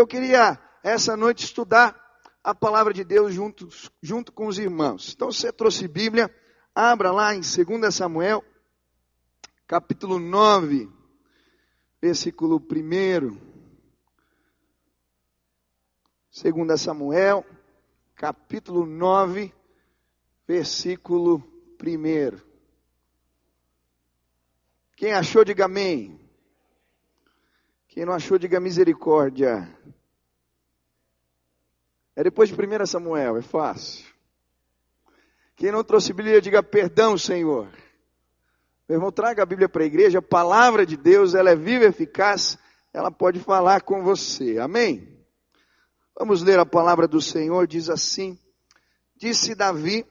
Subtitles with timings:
[0.00, 2.08] eu queria essa noite estudar
[2.42, 3.68] a palavra de Deus junto,
[4.00, 5.12] junto com os irmãos.
[5.14, 6.34] Então, você trouxe Bíblia,
[6.74, 8.44] abra lá em 2 Samuel,
[9.66, 10.88] capítulo 9,
[12.00, 13.48] versículo 1.
[16.30, 17.44] 2 Samuel,
[18.14, 19.52] capítulo 9,
[20.46, 21.42] versículo
[21.82, 22.38] 1.
[24.96, 26.27] Quem achou, diga amém.
[27.88, 29.66] Quem não achou, diga misericórdia.
[32.14, 34.06] É depois de 1 Samuel, é fácil.
[35.56, 37.68] Quem não trouxe Bíblia, diga perdão, Senhor.
[38.88, 41.84] Meu irmão, traga a Bíblia para a igreja, a palavra de Deus, ela é viva
[41.84, 42.58] e eficaz,
[42.92, 44.58] ela pode falar com você.
[44.58, 45.18] Amém?
[46.18, 48.38] Vamos ler a palavra do Senhor, diz assim:
[49.16, 50.04] Disse Davi: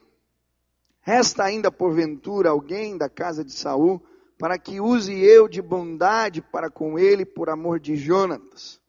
[1.01, 4.03] Resta ainda porventura alguém da casa de Saul
[4.37, 8.79] para que use eu de bondade para com ele por amor de Jonatas.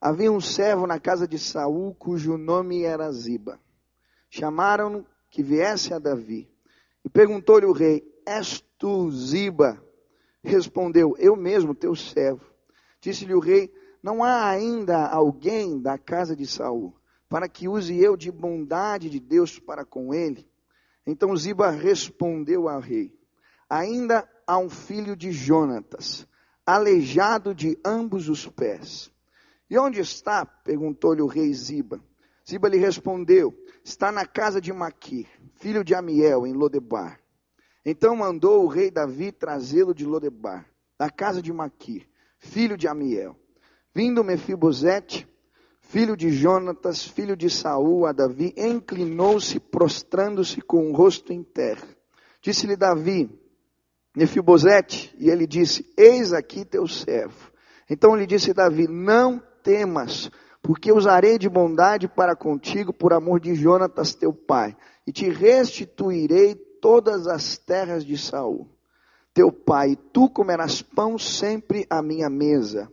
[0.00, 3.60] Havia um servo na casa de Saul cujo nome era Ziba.
[4.30, 6.48] Chamaram-no que viesse a Davi.
[7.04, 9.82] E perguntou-lhe o rei: És tu Ziba?
[10.42, 12.46] Respondeu: Eu mesmo, teu servo.
[13.00, 13.70] Disse-lhe o rei:
[14.02, 16.94] Não há ainda alguém da casa de Saul
[17.28, 20.48] para que use eu de bondade de Deus para com ele?
[21.06, 23.14] Então Ziba respondeu ao rei:
[23.68, 26.26] Ainda há um filho de Jonatas,
[26.66, 29.08] aleijado de ambos os pés.
[29.70, 30.44] E onde está?
[30.44, 32.00] perguntou-lhe o rei Ziba.
[32.48, 37.20] Ziba lhe respondeu: Está na casa de Maquir, filho de Amiel, em Lodebar.
[37.86, 40.66] Então mandou o rei Davi trazê-lo de Lodebar,
[40.98, 42.08] da casa de Maquir,
[42.40, 43.36] filho de Amiel.
[43.94, 45.28] Vindo Mefibosete,
[45.80, 51.86] filho de Jonatas, filho de Saul, a Davi, inclinou-se, prostrando-se com o rosto em terra.
[52.42, 53.30] Disse-lhe Davi:
[54.14, 57.50] Mefibosete, e ele disse: Eis aqui teu servo.
[57.88, 60.30] Então lhe disse Davi: Não temas,
[60.62, 66.54] porque usarei de bondade para contigo por amor de Jonatas teu pai, e te restituirei
[66.80, 68.68] todas as terras de Saul,
[69.32, 72.90] teu pai, e tu comerás pão sempre à minha mesa.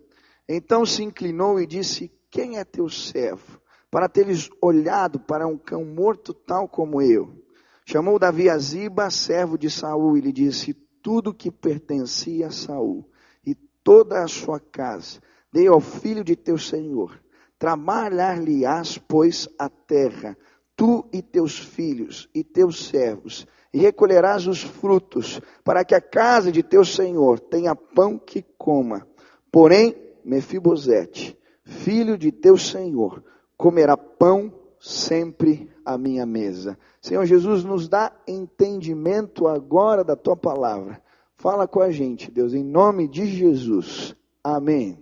[0.47, 3.59] Então se inclinou e disse: Quem é teu servo?
[3.89, 7.43] Para teres olhado para um cão morto tal como eu.
[7.85, 10.75] Chamou Davi a Ziba, servo de Saul, e lhe disse:
[11.07, 13.05] tudo que pertencia a Saul
[13.45, 17.17] e toda a sua casa, dei ao filho de teu senhor.
[17.57, 20.37] Trabalhar-lhe-ás, pois, a terra,
[20.75, 26.51] tu e teus filhos e teus servos, e recolherás os frutos, para que a casa
[26.51, 29.07] de teu senhor tenha pão que coma.
[29.49, 29.95] Porém,
[30.25, 33.23] Mefibosete, filho de teu senhor,
[33.55, 36.77] comerá pão sempre à minha mesa.
[37.01, 41.01] Senhor Jesus, nos dá entendimento agora da tua palavra.
[41.37, 44.13] Fala com a gente, Deus, em nome de Jesus.
[44.43, 45.01] Amém.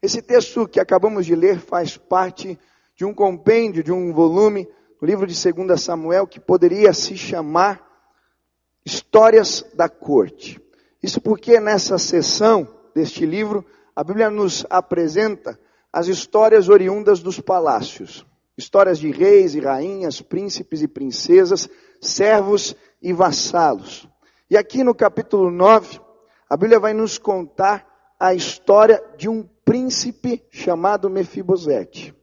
[0.00, 2.58] Esse texto que acabamos de ler faz parte
[2.96, 4.66] de um compêndio, de um volume,
[4.98, 7.86] do livro de 2 Samuel, que poderia se chamar
[8.82, 10.58] Histórias da Corte.
[11.02, 15.60] Isso porque nessa sessão deste livro, a Bíblia nos apresenta
[15.92, 18.24] as histórias oriundas dos palácios.
[18.60, 21.66] Histórias de reis e rainhas, príncipes e princesas,
[21.98, 24.06] servos e vassalos.
[24.50, 25.98] E aqui no capítulo 9,
[26.46, 27.86] a Bíblia vai nos contar
[28.20, 32.14] a história de um príncipe chamado Mefibosete.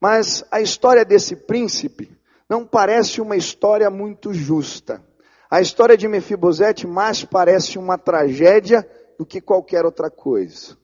[0.00, 2.10] Mas a história desse príncipe
[2.50, 5.00] não parece uma história muito justa.
[5.48, 8.84] A história de Mefibosete mais parece uma tragédia
[9.16, 10.76] do que qualquer outra coisa.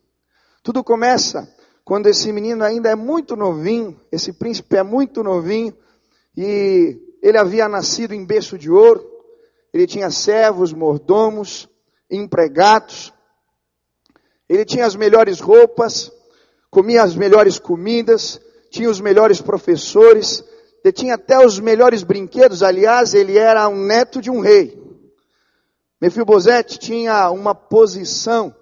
[0.62, 1.52] Tudo começa
[1.90, 5.76] quando esse menino ainda é muito novinho, esse príncipe é muito novinho,
[6.36, 9.04] e ele havia nascido em berço de ouro,
[9.74, 11.68] ele tinha servos, mordomos,
[12.08, 13.12] empregados,
[14.48, 16.12] ele tinha as melhores roupas,
[16.70, 18.40] comia as melhores comidas,
[18.70, 20.44] tinha os melhores professores,
[20.94, 24.80] tinha até os melhores brinquedos, aliás, ele era um neto de um rei.
[26.00, 28.54] Mefibosete tinha uma posição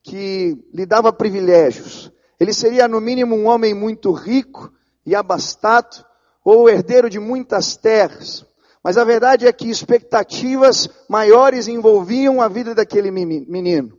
[0.00, 2.16] que lhe dava privilégios.
[2.38, 4.72] Ele seria, no mínimo, um homem muito rico
[5.04, 6.04] e abastado,
[6.44, 8.46] ou herdeiro de muitas terras.
[8.82, 13.98] Mas a verdade é que expectativas maiores envolviam a vida daquele menino.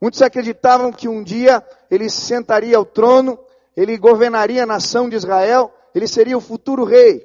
[0.00, 3.38] Muitos acreditavam que um dia ele sentaria ao trono,
[3.76, 7.24] ele governaria a nação de Israel, ele seria o futuro rei.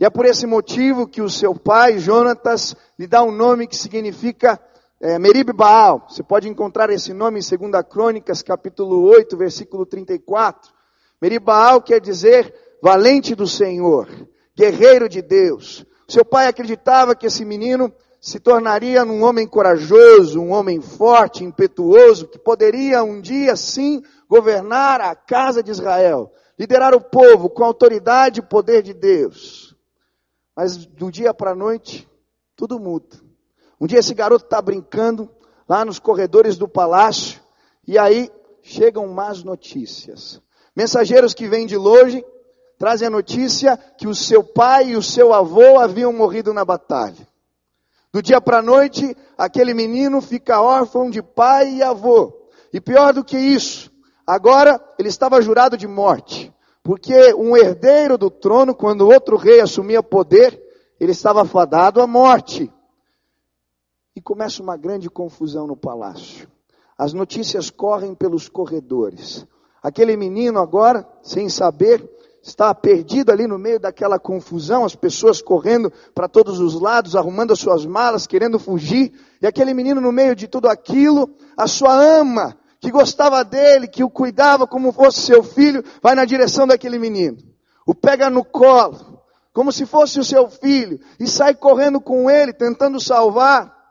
[0.00, 3.76] E é por esse motivo que o seu pai, Jonatas, lhe dá um nome que
[3.76, 4.60] significa
[5.02, 10.72] é, Merib Baal, você pode encontrar esse nome em 2 Crônicas, capítulo 8, versículo 34.
[11.20, 14.08] Merib Baal quer dizer valente do Senhor,
[14.54, 15.84] guerreiro de Deus.
[16.06, 22.28] Seu pai acreditava que esse menino se tornaria um homem corajoso, um homem forte, impetuoso,
[22.28, 28.38] que poderia um dia sim governar a casa de Israel, liderar o povo com autoridade
[28.38, 29.74] e poder de Deus.
[30.54, 32.08] Mas do dia para a noite,
[32.54, 33.31] tudo muda.
[33.82, 35.28] Um dia esse garoto está brincando
[35.68, 37.40] lá nos corredores do palácio,
[37.84, 38.30] e aí
[38.62, 40.40] chegam más notícias.
[40.76, 42.24] Mensageiros que vêm de longe
[42.78, 47.26] trazem a notícia que o seu pai e o seu avô haviam morrido na batalha.
[48.12, 52.32] Do dia para a noite, aquele menino fica órfão de pai e avô.
[52.72, 53.90] E pior do que isso,
[54.24, 56.54] agora ele estava jurado de morte.
[56.84, 60.62] Porque um herdeiro do trono, quando outro rei assumia poder,
[61.00, 62.72] ele estava fadado à morte.
[64.14, 66.46] E começa uma grande confusão no palácio.
[66.98, 69.46] As notícias correm pelos corredores.
[69.82, 72.08] Aquele menino agora, sem saber,
[72.42, 77.52] está perdido ali no meio daquela confusão, as pessoas correndo para todos os lados, arrumando
[77.52, 81.94] as suas malas, querendo fugir, e aquele menino no meio de tudo aquilo, a sua
[81.94, 86.98] ama, que gostava dele, que o cuidava como fosse seu filho, vai na direção daquele
[86.98, 87.38] menino,
[87.86, 89.22] o pega no colo,
[89.54, 93.81] como se fosse o seu filho, e sai correndo com ele, tentando salvar,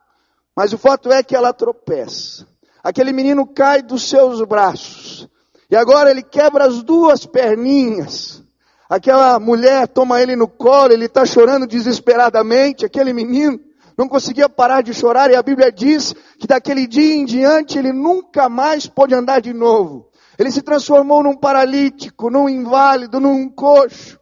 [0.56, 2.48] mas o fato é que ela tropeça.
[2.84, 5.30] Aquele menino cai dos seus braços,
[5.70, 8.44] e agora ele quebra as duas perninhas.
[8.90, 12.86] Aquela mulher toma ele no colo, ele está chorando desesperadamente.
[12.86, 13.58] Aquele menino
[13.98, 17.94] não conseguia parar de chorar, e a Bíblia diz que daquele dia em diante ele
[17.94, 20.10] nunca mais pôde andar de novo.
[20.38, 24.20] Ele se transformou num paralítico, num inválido, num coxo.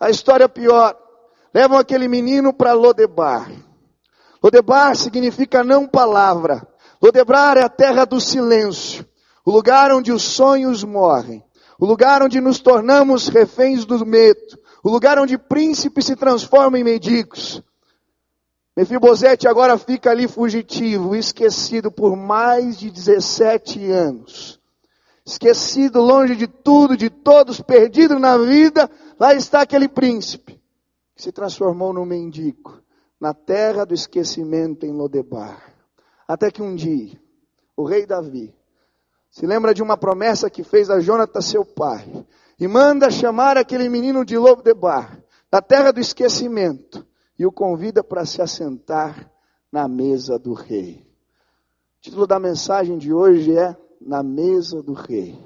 [0.00, 0.96] A história é pior.
[1.54, 3.52] Levam aquele menino para Lodebar.
[4.44, 6.68] Lodebar significa não palavra.
[7.02, 9.06] Lodebar é a terra do silêncio
[9.44, 11.44] o lugar onde os sonhos morrem,
[11.78, 16.84] o lugar onde nos tornamos reféns do medo, o lugar onde príncipes se transformam em
[16.84, 17.62] mendigos.
[18.76, 24.58] Mefibosete agora fica ali fugitivo, esquecido por mais de 17 anos.
[25.24, 30.60] Esquecido longe de tudo, de todos, perdido na vida, lá está aquele príncipe
[31.14, 32.83] que se transformou num mendigo
[33.20, 35.74] na terra do esquecimento em Lodebar.
[36.26, 37.20] Até que um dia,
[37.76, 38.54] o rei Davi
[39.30, 42.24] se lembra de uma promessa que fez a Jonatas, seu pai,
[42.58, 45.20] e manda chamar aquele menino de Lodebar,
[45.50, 47.04] da terra do esquecimento,
[47.38, 49.30] e o convida para se assentar
[49.72, 51.04] na mesa do rei.
[51.98, 55.36] O título da mensagem de hoje é Na mesa do rei.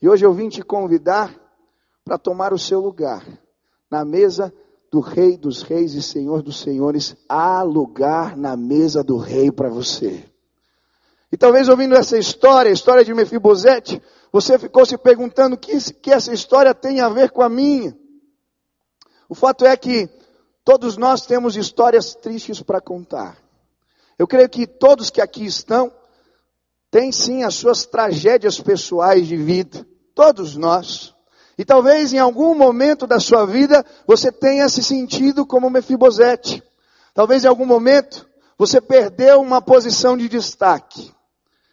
[0.00, 1.34] E hoje eu vim te convidar
[2.04, 3.26] para tomar o seu lugar
[3.90, 4.52] na mesa
[4.94, 7.16] do Rei dos Reis e Senhor dos Senhores.
[7.28, 10.24] Há lugar na mesa do Rei para você.
[11.32, 14.00] E talvez ouvindo essa história, a história de Mefibosete,
[14.30, 17.98] você ficou se perguntando o que, que essa história tem a ver com a minha.
[19.28, 20.08] O fato é que
[20.64, 23.36] todos nós temos histórias tristes para contar.
[24.16, 25.92] Eu creio que todos que aqui estão
[26.88, 29.84] têm sim as suas tragédias pessoais de vida.
[30.14, 31.13] Todos nós.
[31.56, 36.62] E talvez em algum momento da sua vida você tenha se sentido como Mefibosete.
[37.14, 38.26] Talvez em algum momento
[38.58, 41.12] você perdeu uma posição de destaque.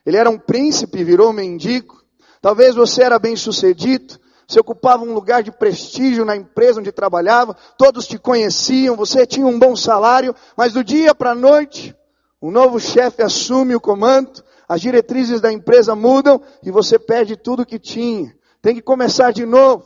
[0.06, 2.02] Ele era um príncipe, virou mendigo.
[2.42, 7.56] Talvez você era bem sucedido, você ocupava um lugar de prestígio na empresa onde trabalhava,
[7.78, 11.96] todos te conheciam, você tinha um bom salário, mas do dia para a noite,
[12.42, 17.66] um novo chefe assume o comando, as diretrizes da empresa mudam e você perde tudo
[17.66, 18.36] que tinha.
[18.62, 19.86] Tem que começar de novo.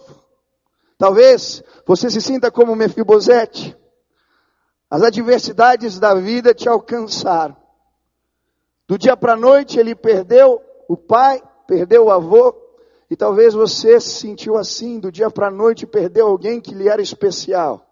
[0.97, 3.75] Talvez você se sinta como Mefibosete.
[4.89, 7.55] As adversidades da vida te alcançaram.
[8.87, 12.55] Do dia para a noite ele perdeu o pai, perdeu o avô,
[13.09, 16.87] e talvez você se sentiu assim, do dia para a noite perdeu alguém que lhe
[16.87, 17.85] era especial,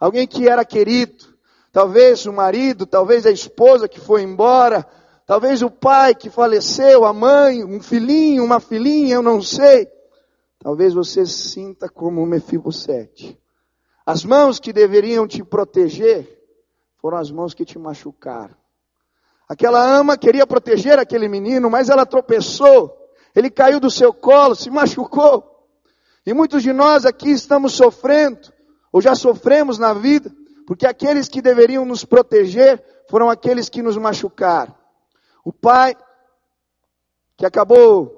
[0.00, 1.26] alguém que era querido,
[1.70, 4.86] talvez o marido, talvez a esposa que foi embora,
[5.26, 9.86] talvez o pai que faleceu, a mãe, um filhinho, uma filhinha, eu não sei.
[10.68, 13.40] Talvez você se sinta como Mefibosete.
[14.04, 16.46] As mãos que deveriam te proteger
[16.98, 18.54] foram as mãos que te machucaram.
[19.48, 22.94] Aquela ama queria proteger aquele menino, mas ela tropeçou.
[23.34, 25.66] Ele caiu do seu colo, se machucou.
[26.26, 28.52] E muitos de nós aqui estamos sofrendo,
[28.92, 30.30] ou já sofremos na vida,
[30.66, 34.74] porque aqueles que deveriam nos proteger foram aqueles que nos machucaram.
[35.42, 35.96] O pai
[37.38, 38.17] que acabou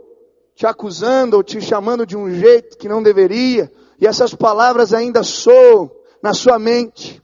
[0.55, 5.23] te acusando ou te chamando de um jeito que não deveria, e essas palavras ainda
[5.23, 5.91] soam
[6.23, 7.23] na sua mente.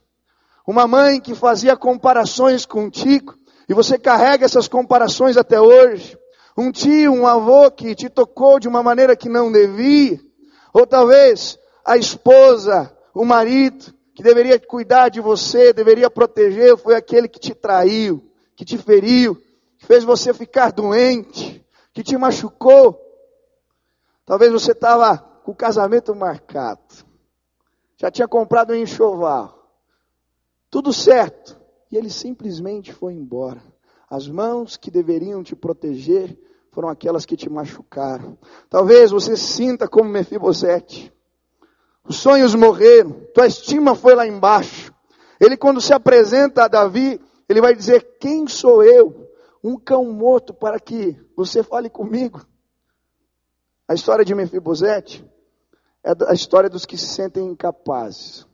[0.65, 3.35] Uma mãe que fazia comparações contigo,
[3.69, 6.17] e você carrega essas comparações até hoje.
[6.57, 10.19] Um tio, um avô que te tocou de uma maneira que não devia.
[10.73, 17.27] Ou talvez a esposa, o marido, que deveria cuidar de você, deveria proteger, foi aquele
[17.27, 18.23] que te traiu,
[18.55, 19.35] que te feriu,
[19.77, 22.99] que fez você ficar doente, que te machucou.
[24.27, 26.81] Talvez você estava com o casamento marcado,
[27.95, 29.71] já tinha comprado um enxoval,
[30.69, 31.57] tudo certo,
[31.89, 33.63] e ele simplesmente foi embora.
[34.09, 36.37] As mãos que deveriam te proteger
[36.73, 38.37] foram aquelas que te machucaram.
[38.69, 41.09] Talvez você sinta como Mefibosete.
[42.03, 44.93] Os sonhos morreram, tua estima foi lá embaixo.
[45.39, 49.31] Ele quando se apresenta a Davi, ele vai dizer: "Quem sou eu?
[49.63, 52.45] Um cão morto para que você fale comigo?"
[53.87, 55.25] A história de Mefibosete
[56.03, 58.45] é a história dos que se sentem incapazes.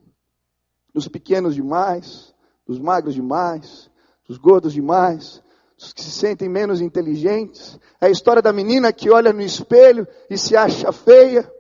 [0.93, 2.35] Dos pequenos demais,
[2.67, 3.89] dos magros demais,
[4.27, 5.41] dos gordos demais,
[5.75, 7.79] dos que se sentem menos inteligentes.
[7.99, 11.51] É a história da menina que olha no espelho e se acha feia.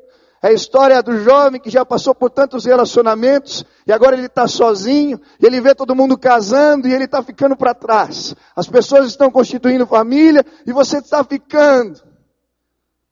[0.43, 4.47] É a história do jovem que já passou por tantos relacionamentos e agora ele está
[4.47, 8.35] sozinho, e ele vê todo mundo casando e ele está ficando para trás.
[8.55, 12.12] As pessoas estão constituindo família e você está ficando.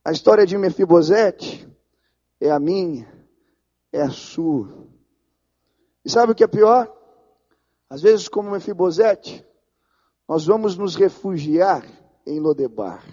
[0.04, 1.68] A história de Mefibosete
[2.40, 3.08] é a minha,
[3.94, 4.88] é a sua.
[6.04, 6.92] E sabe o que é pior?
[7.88, 9.46] Às vezes, como Mefibosete,
[10.28, 11.86] nós vamos nos refugiar
[12.26, 13.04] em Lodebar,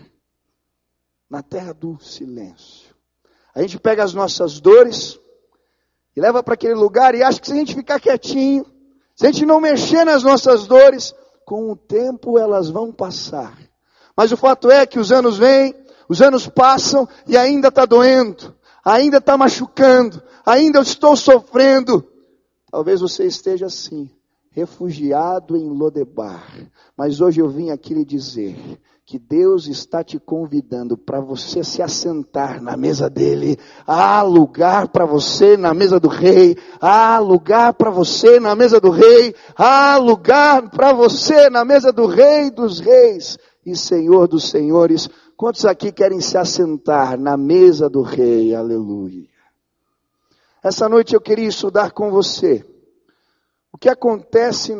[1.28, 2.94] na terra do silêncio.
[3.54, 5.18] A gente pega as nossas dores
[6.16, 8.64] e leva para aquele lugar e acha que se a gente ficar quietinho,
[9.14, 11.14] se a gente não mexer nas nossas dores,
[11.44, 13.58] com o tempo elas vão passar.
[14.16, 15.74] Mas o fato é que os anos vêm,
[16.08, 22.04] os anos passam e ainda está doendo, ainda está machucando, ainda estou sofrendo.
[22.70, 24.10] Talvez você esteja assim,
[24.50, 26.70] refugiado em Lodebar.
[26.96, 28.56] Mas hoje eu vim aqui lhe dizer
[29.08, 33.58] que Deus está te convidando para você se assentar na mesa dele.
[33.86, 36.54] Há lugar para você na mesa do rei.
[36.78, 39.34] Há lugar para você na mesa do rei.
[39.56, 45.08] Há lugar para você na mesa do rei dos reis e Senhor dos senhores.
[45.38, 48.56] Quantos aqui querem se assentar na mesa do rei?
[48.56, 49.30] Aleluia.
[50.60, 52.66] Essa noite eu queria estudar com você
[53.72, 54.74] o que acontece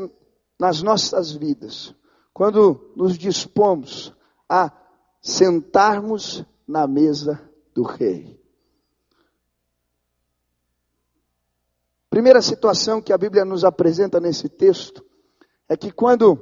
[0.59, 1.95] nas nossas vidas
[2.35, 4.13] quando nos dispomos
[4.49, 4.73] a
[5.23, 7.41] sentarmos na mesa
[7.73, 8.37] do rei.
[12.11, 15.05] Primeira situação que a Bíblia nos apresenta nesse texto
[15.69, 16.37] é que quando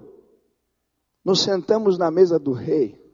[1.22, 3.05] nos sentamos na mesa do rei,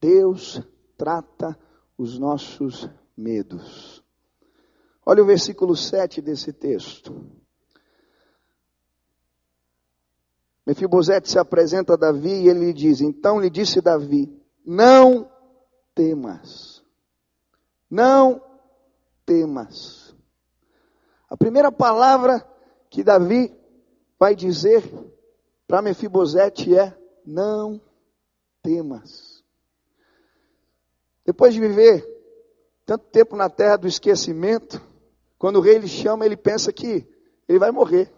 [0.00, 0.60] Deus
[0.96, 1.58] trata
[1.96, 4.04] os nossos medos.
[5.04, 7.30] Olha o versículo 7 desse texto.
[10.66, 14.28] Mefibosete se apresenta a Davi e ele lhe diz: Então lhe disse Davi:
[14.64, 15.30] Não
[15.94, 16.82] temas.
[17.88, 18.42] Não
[19.24, 20.12] temas.
[21.30, 22.44] A primeira palavra
[22.90, 23.56] que Davi
[24.18, 24.82] vai dizer
[25.68, 27.80] para Mefibosete é: Não
[28.60, 29.35] temas.
[31.26, 32.06] Depois de viver
[32.86, 34.80] tanto tempo na terra do esquecimento,
[35.36, 37.04] quando o rei lhe chama, ele pensa que
[37.48, 38.12] ele vai morrer.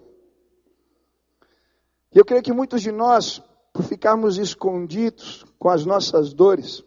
[2.14, 6.84] E eu creio que muitos de nós, por ficarmos escondidos com as nossas dores,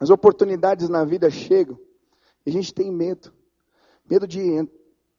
[0.00, 1.78] as oportunidades na vida chegam
[2.44, 3.32] e a gente tem medo.
[4.08, 4.68] Medo de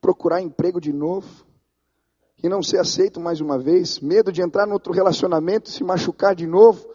[0.02, 1.46] procurar emprego de novo
[2.42, 4.00] e não ser aceito mais uma vez.
[4.00, 6.88] Medo de entrar em outro relacionamento e se machucar de novo.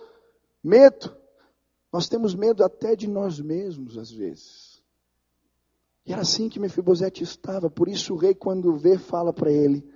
[0.62, 1.24] Medo.
[1.95, 4.83] Nós temos medo até de nós mesmos às vezes.
[6.05, 7.71] E era assim que Mefibosete estava.
[7.71, 9.89] Por isso o rei, quando vê, fala para ele: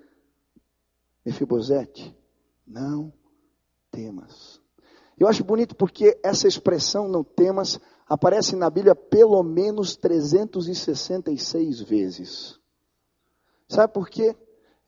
[1.27, 2.17] Mefibosete,
[2.65, 3.13] não
[3.91, 4.61] temas.
[5.19, 12.61] Eu acho bonito porque essa expressão não temas aparece na Bíblia pelo menos 366 vezes.
[13.67, 14.37] Sabe por quê?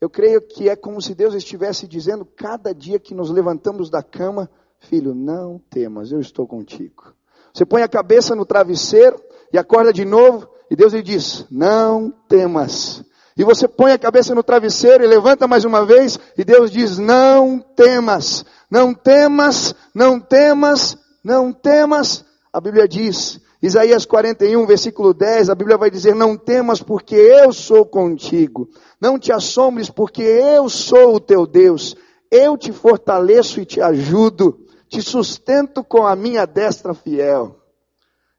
[0.01, 4.01] Eu creio que é como se Deus estivesse dizendo cada dia que nos levantamos da
[4.01, 4.49] cama,
[4.81, 7.15] filho, não temas, eu estou contigo.
[7.55, 9.21] Você põe a cabeça no travesseiro
[9.53, 13.05] e acorda de novo, e Deus lhe diz: Não temas,
[13.37, 16.99] e você põe a cabeça no travesseiro e levanta mais uma vez, e Deus diz:
[16.99, 22.25] Não temas, não temas, não temas, não temas.
[22.53, 27.53] A Bíblia diz, Isaías 41, versículo 10, a Bíblia vai dizer: Não temas, porque eu
[27.53, 28.69] sou contigo.
[29.01, 31.97] Não te assombres, porque eu sou o teu Deus.
[32.31, 34.60] Eu te fortaleço e te ajudo.
[34.91, 37.57] Te sustento com a minha destra fiel.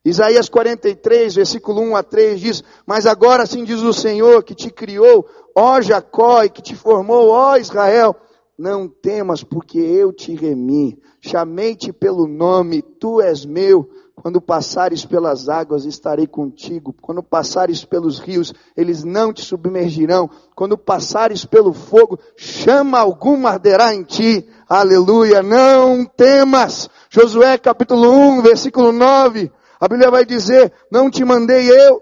[0.03, 4.69] Isaías 43, versículo 1 a 3 diz: Mas agora assim diz o Senhor que te
[4.69, 8.13] criou, ó Jacó, e que te formou, ó Israel,
[8.57, 13.89] não temas, porque eu te remi, chamei-te pelo nome, tu és meu,
[14.21, 16.93] Quando passares pelas águas, estarei contigo.
[17.01, 20.29] Quando passares pelos rios, eles não te submergirão.
[20.53, 24.47] Quando passares pelo fogo, chama algum arderá em ti.
[24.71, 25.43] Aleluia.
[25.43, 26.89] Não temas.
[27.09, 29.51] Josué capítulo 1, versículo 9.
[29.77, 32.01] A Bíblia vai dizer: Não te mandei eu.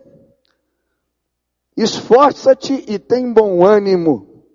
[1.76, 4.46] Esforça-te e tem bom ânimo.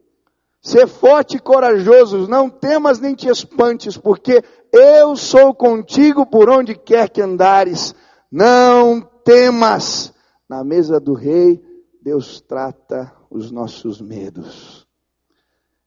[0.63, 6.77] Ser forte e corajoso, não temas nem te espantes, porque eu sou contigo por onde
[6.77, 7.97] quer que andares.
[8.31, 10.15] Não temas.
[10.49, 11.61] Na mesa do rei,
[12.01, 14.87] Deus trata os nossos medos.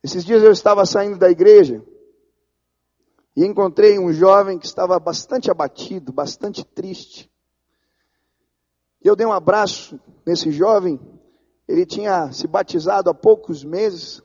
[0.04, 1.82] Esses dias eu estava saindo da igreja
[3.38, 7.32] e encontrei um jovem que estava bastante abatido, bastante triste.
[9.00, 11.00] E eu dei um abraço nesse jovem.
[11.68, 14.24] Ele tinha se batizado há poucos meses,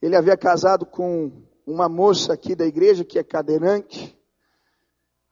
[0.00, 1.32] ele havia casado com
[1.66, 4.16] uma moça aqui da igreja que é cadeirante.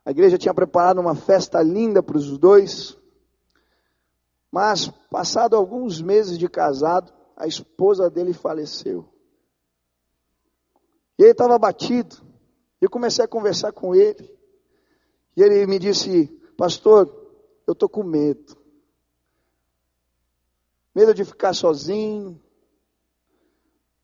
[0.05, 2.99] A igreja tinha preparado uma festa linda para os dois.
[4.50, 9.09] Mas, passado alguns meses de casado, a esposa dele faleceu.
[11.17, 12.27] E ele estava abatido.
[12.80, 14.30] Eu comecei a conversar com ele.
[15.37, 17.08] E ele me disse: Pastor,
[17.66, 18.56] eu estou com medo.
[20.94, 22.40] Medo de ficar sozinho,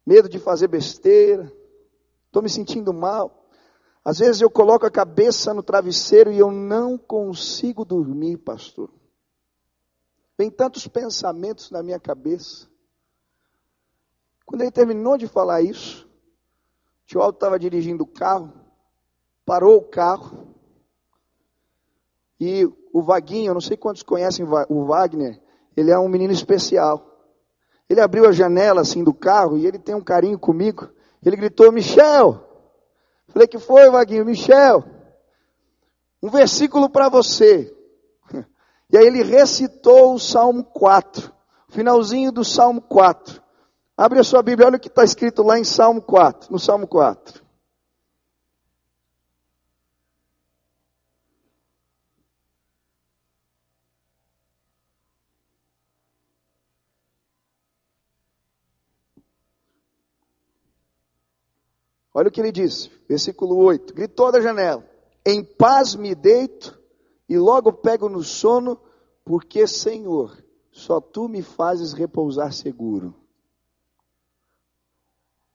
[0.06, 1.52] medo de fazer besteira,
[2.26, 3.48] estou me sentindo mal.
[4.04, 8.90] Às vezes eu coloco a cabeça no travesseiro e eu não consigo dormir, pastor.
[10.36, 12.68] Vem tantos pensamentos na minha cabeça.
[14.44, 18.52] Quando ele terminou de falar isso, o tio Aldo estava dirigindo o carro,
[19.44, 20.54] parou o carro,
[22.40, 25.40] e o Vaguinho, eu não sei quantos conhecem o Wagner,
[25.76, 27.14] ele é um menino especial.
[27.88, 30.88] Ele abriu a janela assim do carro e ele tem um carinho comigo.
[31.24, 32.42] Ele gritou: Michel!
[33.28, 34.24] Falei: Que foi, Vaguinho?
[34.24, 34.84] Michel!
[36.22, 37.72] Um versículo para você.
[38.92, 41.32] E aí ele recitou o Salmo 4,
[41.68, 43.42] finalzinho do Salmo 4.
[43.96, 46.86] Abre a sua Bíblia, olha o que está escrito lá em Salmo 4, no Salmo
[46.86, 47.43] 4.
[62.14, 64.88] Olha o que ele disse, versículo 8: gritou da janela:
[65.26, 66.78] Em paz me deito
[67.28, 68.80] e logo pego no sono,
[69.24, 70.38] porque, Senhor,
[70.70, 73.16] só tu me fazes repousar seguro.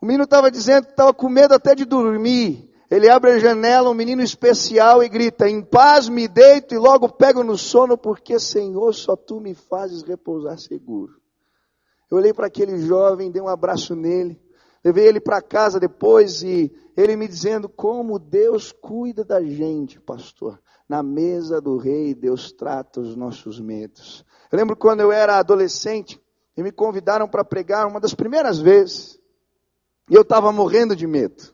[0.02, 2.68] O menino estava dizendo que estava com medo até de dormir.
[2.90, 7.08] Ele abre a janela, um menino especial, e grita: Em paz me deito e logo
[7.08, 11.20] pego no sono, porque, Senhor, só tu me fazes repousar seguro.
[12.12, 14.42] Eu olhei para aquele jovem, dei um abraço nele.
[14.84, 20.60] Levei ele para casa depois e ele me dizendo como Deus cuida da gente, pastor.
[20.88, 24.26] Na mesa do rei, Deus trata os nossos medos.
[24.52, 26.22] Eu lembro quando eu era adolescente
[26.58, 29.20] e me convidaram para pregar uma das primeiras vezes.
[30.10, 31.54] E eu estava morrendo de medo.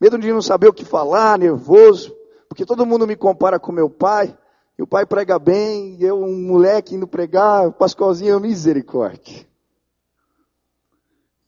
[0.00, 2.14] Medo de não saber o que falar, nervoso,
[2.48, 4.36] porque todo mundo me compara com meu pai.
[4.78, 9.44] E o pai prega bem, e eu, um moleque indo pregar, o Pascoalzinho, misericórdia.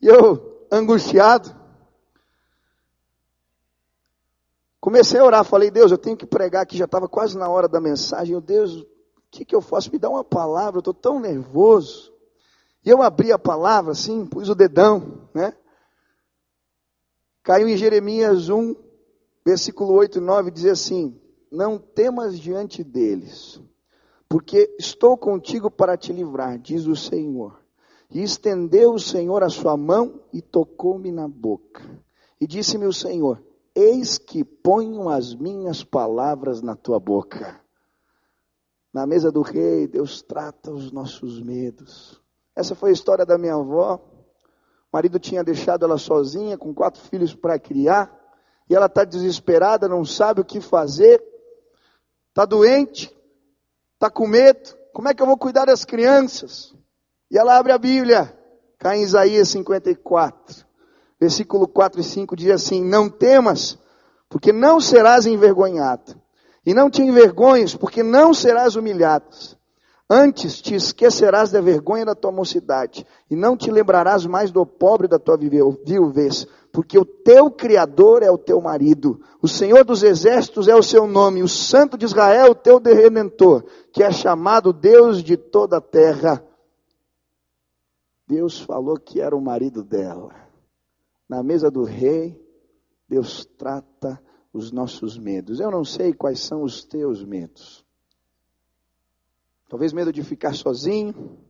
[0.03, 1.55] E eu angustiado.
[4.81, 7.69] Comecei a orar, falei, Deus, eu tenho que pregar aqui, já estava quase na hora
[7.69, 8.35] da mensagem.
[8.35, 8.87] Eu, Deus, o
[9.31, 9.93] que, que eu faço?
[9.93, 12.11] Me dá uma palavra, eu estou tão nervoso.
[12.85, 15.55] E eu abri a palavra assim, pus o dedão, né?
[17.43, 18.75] Caiu em Jeremias 1,
[19.45, 23.61] versículo 8 e 9, diz assim: Não temas diante deles,
[24.29, 27.60] porque estou contigo para te livrar, diz o Senhor.
[28.11, 31.83] E estendeu o Senhor a sua mão e tocou-me na boca.
[32.41, 33.41] E disse-me o Senhor:
[33.75, 37.61] Eis que ponho as minhas palavras na tua boca.
[38.93, 42.21] Na mesa do rei, Deus trata os nossos medos.
[42.57, 43.97] Essa foi a história da minha avó.
[43.97, 48.13] O marido tinha deixado ela sozinha, com quatro filhos para criar.
[48.69, 51.23] E ela está desesperada, não sabe o que fazer.
[52.31, 53.17] Está doente,
[53.95, 54.77] está com medo.
[54.93, 56.75] Como é que eu vou cuidar das crianças?
[57.31, 58.37] E ela abre a Bíblia,
[58.77, 60.67] cai em Isaías 54,
[61.21, 63.79] versículo 4 e 5 diz assim: Não temas,
[64.29, 66.17] porque não serás envergonhado,
[66.67, 69.29] e não te envergonhes, porque não serás humilhado.
[70.13, 75.07] Antes te esquecerás da vergonha da tua mocidade, e não te lembrarás mais do pobre
[75.07, 80.67] da tua viuvez, porque o teu Criador é o teu marido, o Senhor dos exércitos
[80.67, 85.23] é o seu nome, o Santo de Israel o teu redentor, que é chamado Deus
[85.23, 86.45] de toda a terra.
[88.31, 90.33] Deus falou que era o marido dela.
[91.29, 92.41] Na mesa do rei,
[93.09, 95.59] Deus trata os nossos medos.
[95.59, 97.85] Eu não sei quais são os teus medos.
[99.69, 101.41] Talvez medo de ficar sozinho,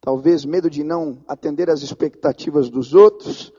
[0.00, 3.52] talvez medo de não atender às expectativas dos outros,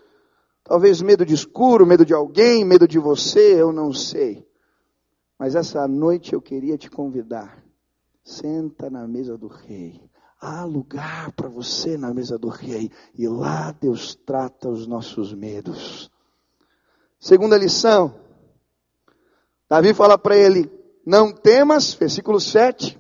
[0.64, 4.48] talvez medo de escuro, medo de alguém, medo de você, eu não sei.
[5.38, 7.64] Mas essa noite eu queria te convidar.
[8.24, 10.11] Senta na mesa do rei.
[10.44, 12.92] Há lugar para você na mesa do rei.
[13.14, 16.10] E lá Deus trata os nossos medos.
[17.20, 18.20] Segunda lição.
[19.70, 20.68] Davi fala para ele:
[21.06, 23.00] Não temas, versículo 7,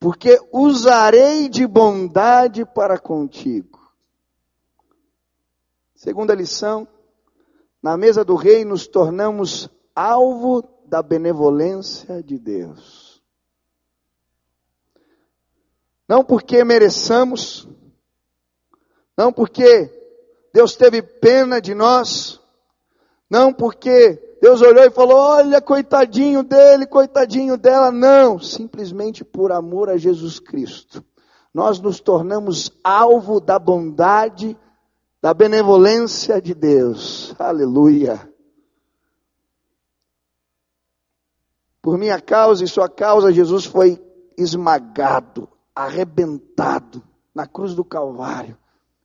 [0.00, 3.78] porque usarei de bondade para contigo.
[5.94, 6.88] Segunda lição,
[7.80, 13.05] na mesa do rei nos tornamos alvo da benevolência de Deus.
[16.08, 17.68] Não porque mereçamos,
[19.16, 19.90] não porque
[20.52, 22.40] Deus teve pena de nós,
[23.28, 27.90] não porque Deus olhou e falou: Olha, coitadinho dele, coitadinho dela.
[27.90, 31.04] Não, simplesmente por amor a Jesus Cristo.
[31.52, 34.56] Nós nos tornamos alvo da bondade,
[35.22, 37.34] da benevolência de Deus.
[37.38, 38.30] Aleluia.
[41.80, 43.98] Por minha causa e sua causa, Jesus foi
[44.36, 47.02] esmagado, arrebentado
[47.34, 48.56] na cruz do Calvário.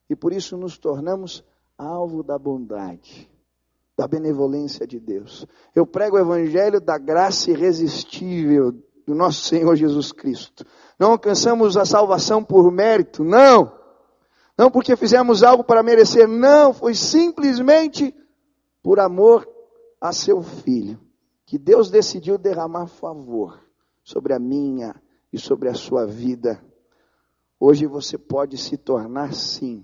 [0.10, 1.44] E por isso nos tornamos
[1.78, 3.30] alvo da bondade
[3.98, 5.46] da benevolência de Deus.
[5.76, 8.72] Eu prego o evangelho da graça irresistível
[9.06, 10.66] do nosso Senhor Jesus Cristo.
[10.98, 13.72] Não alcançamos a salvação por mérito, não.
[14.58, 16.74] Não porque fizemos algo para merecer, não.
[16.74, 18.16] Foi simplesmente
[18.82, 19.48] por amor
[20.00, 21.00] a seu filho.
[21.46, 23.60] Que Deus decidiu derramar favor
[24.04, 25.00] sobre a minha
[25.32, 26.64] e sobre a sua vida.
[27.60, 29.84] Hoje você pode se tornar, sim,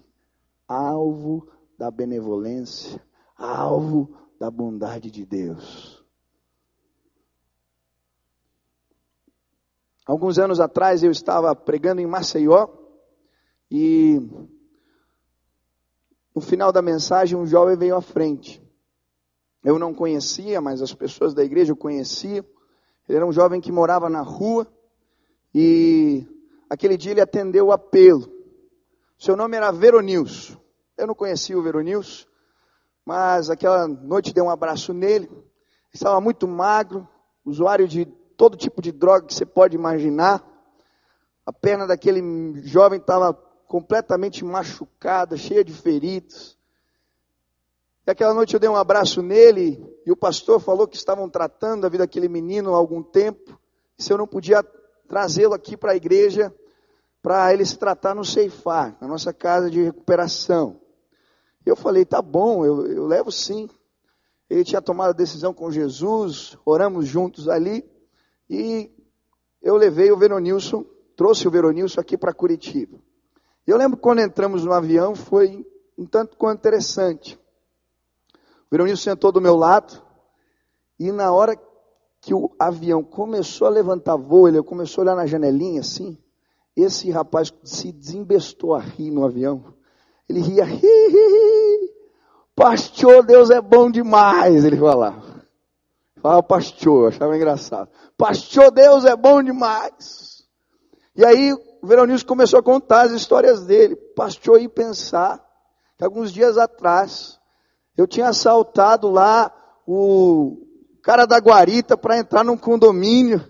[0.67, 3.05] alvo da benevolência
[3.37, 6.03] alvo da bondade de Deus.
[10.05, 12.67] Alguns anos atrás eu estava pregando em Maceió
[13.69, 14.19] e
[16.33, 18.63] no final da mensagem um jovem veio à frente.
[19.63, 22.45] Eu não conhecia, mas as pessoas da igreja o conheciam.
[23.07, 24.65] Ele era um jovem que morava na rua
[25.53, 26.25] e
[26.69, 28.31] aquele dia ele atendeu o apelo.
[29.17, 30.57] Seu nome era Veronilson.
[30.97, 32.25] Eu não conhecia o Veronilson,
[33.05, 35.29] mas aquela noite dei um abraço nele.
[35.93, 37.07] Estava muito magro,
[37.45, 38.05] usuário de
[38.35, 40.43] todo tipo de droga que você pode imaginar.
[41.45, 42.21] A perna daquele
[42.63, 43.33] jovem estava
[43.67, 46.57] completamente machucada, cheia de feridos.
[48.05, 51.85] E aquela noite eu dei um abraço nele e o pastor falou que estavam tratando
[51.85, 53.59] a vida daquele menino há algum tempo.
[53.97, 54.63] E se eu não podia
[55.07, 56.53] trazê-lo aqui para a igreja
[57.21, 60.79] para ele se tratar no Ceifar, na nossa casa de recuperação.
[61.65, 63.69] Eu falei, tá bom, eu, eu levo sim.
[64.49, 67.83] Ele tinha tomado a decisão com Jesus, oramos juntos ali,
[68.49, 68.89] e
[69.61, 70.85] eu levei o Veronilson,
[71.17, 72.97] trouxe o Veronilson aqui para Curitiba.
[73.65, 75.67] Eu lembro quando entramos no avião, foi
[75.97, 77.37] um tanto quanto interessante.
[78.33, 80.01] O Veronilson sentou do meu lado,
[80.97, 81.59] e na hora
[82.27, 86.17] que o avião começou a levantar voo, ele começou a olhar na janelinha assim,
[86.75, 89.73] esse rapaz se desembestou a rir no avião.
[90.27, 91.89] Ele ria, hi,
[92.53, 95.45] pastor, Deus é bom demais, ele falava.
[96.21, 97.89] Falava pastor, achava engraçado.
[98.17, 100.43] Pastor, Deus é bom demais.
[101.15, 103.95] E aí o Veronilson começou a contar as histórias dele.
[103.95, 105.41] Pastor, e pensar
[105.97, 107.39] que alguns dias atrás
[107.95, 109.49] eu tinha assaltado lá
[109.87, 110.66] o
[111.07, 113.41] cara da guarita para entrar num condomínio.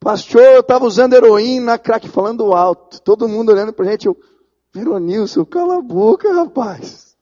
[0.00, 3.02] Pastor, eu estava usando heroína, crack, falando alto.
[3.02, 4.06] Todo mundo olhando para gente.
[4.06, 4.16] Eu,
[4.72, 7.14] Veronilson, cala a boca, rapaz.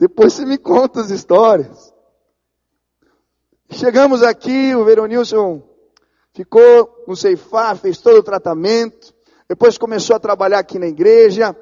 [0.00, 1.94] Depois você me conta as histórias.
[3.70, 5.62] Chegamos aqui, o Veronilson
[6.34, 9.14] ficou no Ceifar, fez todo o tratamento.
[9.48, 11.56] Depois começou a trabalhar aqui na igreja.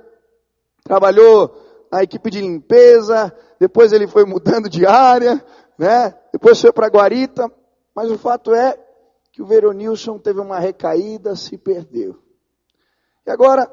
[0.83, 3.31] Trabalhou na equipe de limpeza.
[3.59, 5.45] Depois ele foi mudando de área,
[5.79, 6.15] né?
[6.33, 7.51] Depois foi para Guarita.
[7.95, 8.79] Mas o fato é
[9.33, 12.23] que o Veronilson teve uma recaída, se perdeu.
[13.27, 13.73] E agora,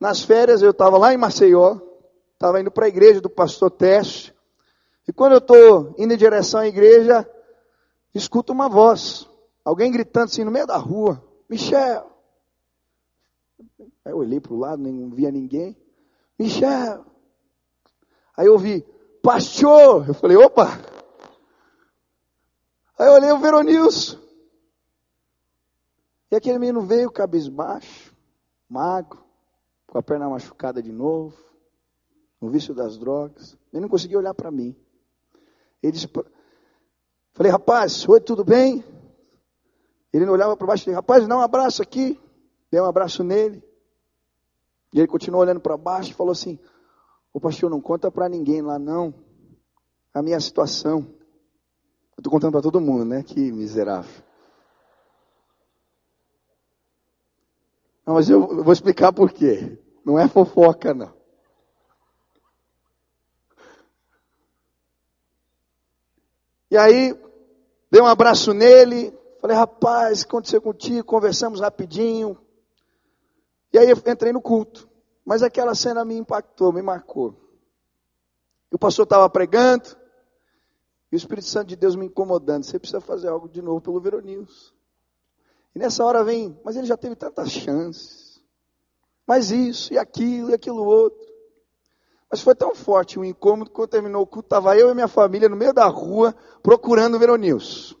[0.00, 1.78] nas férias, eu estava lá em Maceió,
[2.34, 4.34] estava indo para a igreja do pastor Teste,
[5.06, 7.28] e quando eu estou indo em direção à igreja,
[8.14, 9.28] escuto uma voz,
[9.64, 12.10] alguém gritando assim no meio da rua, Michel.
[14.04, 15.76] Aí eu olhei para o lado, não via ninguém.
[16.38, 17.04] Michel.
[18.36, 18.84] Aí eu ouvi,
[19.22, 20.08] pastor.
[20.08, 20.91] Eu falei, opa.
[23.02, 24.16] Aí eu olhei o Veronilson.
[26.30, 28.14] E aquele menino veio cabisbaixo
[28.68, 29.18] magro,
[29.88, 31.36] com a perna machucada de novo,
[32.40, 33.58] no vício das drogas.
[33.72, 34.76] Ele não conseguia olhar para mim.
[35.82, 36.08] Ele disse,
[37.32, 38.84] Falei, rapaz, oi, tudo bem?
[40.12, 42.20] Ele não olhava para baixo e falei, rapaz, dá um abraço aqui.
[42.70, 43.64] Dei um abraço nele.
[44.94, 46.56] E ele continuou olhando para baixo e falou assim:
[47.32, 49.12] Ô pastor, não conta para ninguém lá não.
[50.14, 51.20] A minha situação.
[52.16, 53.22] Eu estou contando para todo mundo, né?
[53.22, 54.22] Que miserável.
[58.06, 59.78] Não, mas eu vou explicar por quê.
[60.04, 61.12] Não é fofoca, não.
[66.70, 67.14] E aí,
[67.90, 71.04] dei um abraço nele, falei, rapaz, o que aconteceu contigo?
[71.04, 72.38] Conversamos rapidinho.
[73.72, 74.88] E aí eu entrei no culto.
[75.24, 77.36] Mas aquela cena me impactou, me marcou.
[78.72, 79.96] E o pastor estava pregando,
[81.12, 82.64] e o Espírito Santo de Deus me incomodando.
[82.64, 84.74] Você precisa fazer algo de novo pelo Veronius.
[85.74, 88.42] E nessa hora vem, mas ele já teve tantas chances.
[89.26, 91.20] Mas isso, e aquilo, e aquilo outro.
[92.30, 95.06] Mas foi tão forte o incômodo que quando terminou o culto, estava eu e minha
[95.06, 97.94] família no meio da rua procurando o Veronilson.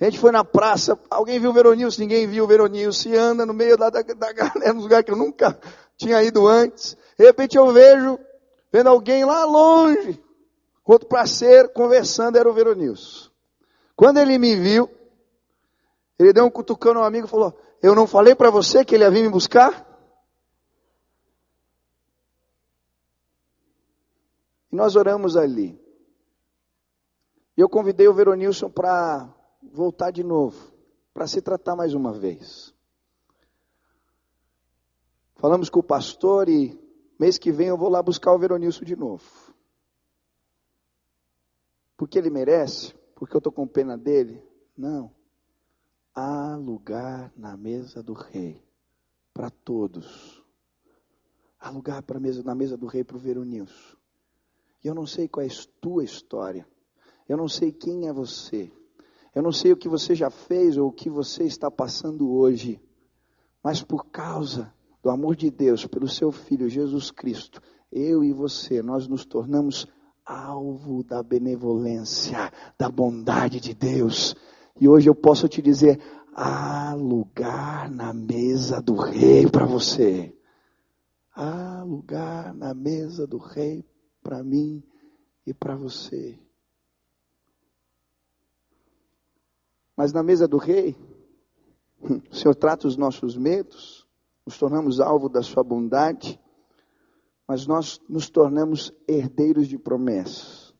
[0.00, 3.44] A gente foi na praça, alguém viu o Veronilson, ninguém viu o Veronilson, e anda
[3.44, 5.60] no meio da, da, da galera, num lugar que eu nunca
[5.94, 6.96] tinha ido antes.
[7.18, 8.18] De repente eu vejo,
[8.72, 10.18] vendo alguém lá longe,
[10.84, 13.30] outro parceiro, conversando, era o Veronilson.
[13.94, 14.88] Quando ele me viu,
[16.18, 19.04] ele deu um cutucão no amigo e falou, eu não falei para você que ele
[19.04, 19.86] ia vir me buscar?
[24.70, 25.80] E nós oramos ali.
[27.56, 29.28] E eu convidei o Veronilson para
[29.62, 30.72] voltar de novo,
[31.12, 32.74] para se tratar mais uma vez.
[35.36, 36.78] Falamos com o pastor e
[37.18, 39.49] mês que vem eu vou lá buscar o Veronilson de novo.
[42.00, 42.94] Porque ele merece?
[43.14, 44.42] Porque eu estou com pena dele?
[44.74, 45.14] Não.
[46.14, 48.64] Há lugar na mesa do rei
[49.34, 50.42] para todos.
[51.58, 53.98] Há lugar para mesa, na mesa do rei para o Veronilson.
[54.82, 56.66] E eu não sei qual é a tua história.
[57.28, 58.72] Eu não sei quem é você.
[59.34, 62.80] Eu não sei o que você já fez ou o que você está passando hoje.
[63.62, 67.60] Mas por causa do amor de Deus, pelo seu Filho Jesus Cristo,
[67.92, 69.86] eu e você, nós nos tornamos
[70.30, 74.34] alvo da benevolência, da bondade de Deus.
[74.80, 76.00] E hoje eu posso te dizer:
[76.34, 80.34] há lugar na mesa do Rei para você.
[81.34, 83.84] Há lugar na mesa do Rei
[84.22, 84.82] para mim
[85.46, 86.38] e para você.
[89.96, 90.96] Mas na mesa do rei,
[92.00, 94.06] o Senhor trata os nossos medos,
[94.46, 96.40] nos tornamos alvo da sua bondade,
[97.50, 100.72] mas nós nos tornamos herdeiros de promessas.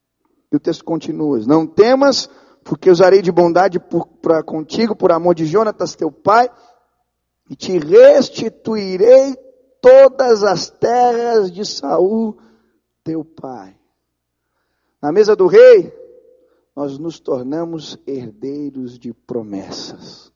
[0.53, 2.31] E o texto continua: Não temas,
[2.63, 3.81] porque usarei de bondade
[4.23, 6.49] para contigo, por amor de Jonatas, teu pai,
[7.51, 9.37] e te restituirei
[9.83, 12.39] todas as terras de Saul,
[13.03, 13.77] teu pai.
[15.03, 15.93] Na mesa do rei,
[16.77, 20.33] nós nos tornamos herdeiros de promessas.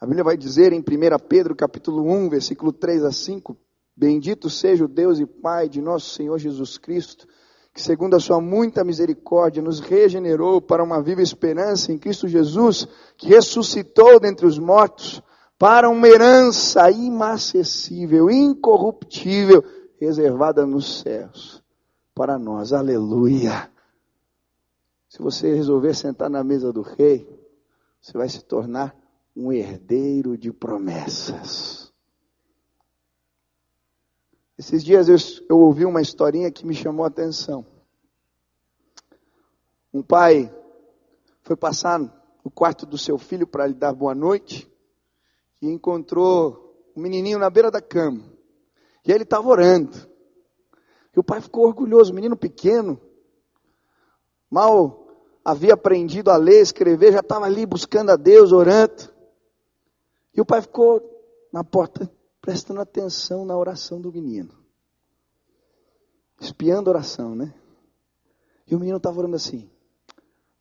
[0.00, 0.84] A Bíblia vai dizer em 1
[1.28, 3.56] Pedro capítulo 1, versículo 3 a 5,
[3.96, 7.26] Bendito seja o Deus e Pai de nosso Senhor Jesus Cristo,
[7.72, 12.86] que segundo a sua muita misericórdia nos regenerou para uma viva esperança em Cristo Jesus,
[13.16, 15.22] que ressuscitou dentre os mortos,
[15.58, 19.64] para uma herança inacessível, incorruptível,
[20.00, 21.62] reservada nos céus
[22.14, 22.72] para nós.
[22.72, 23.70] Aleluia.
[25.08, 27.28] Se você resolver sentar na mesa do rei,
[28.00, 28.94] você vai se tornar
[29.36, 31.83] um herdeiro de promessas.
[34.56, 35.16] Esses dias eu,
[35.48, 37.66] eu ouvi uma historinha que me chamou a atenção.
[39.92, 40.52] Um pai
[41.42, 44.70] foi passar no quarto do seu filho para lhe dar boa noite
[45.60, 48.22] e encontrou um menininho na beira da cama.
[49.04, 49.96] E ele estava orando.
[51.14, 53.00] E o pai ficou orgulhoso, menino pequeno,
[54.50, 55.06] mal
[55.44, 59.12] havia aprendido a ler, escrever, já estava ali buscando a Deus, orando.
[60.34, 61.02] E o pai ficou
[61.52, 62.10] na porta,
[62.44, 64.52] prestando atenção na oração do menino.
[66.38, 67.54] Espiando a oração, né?
[68.66, 69.70] E o menino estava orando assim.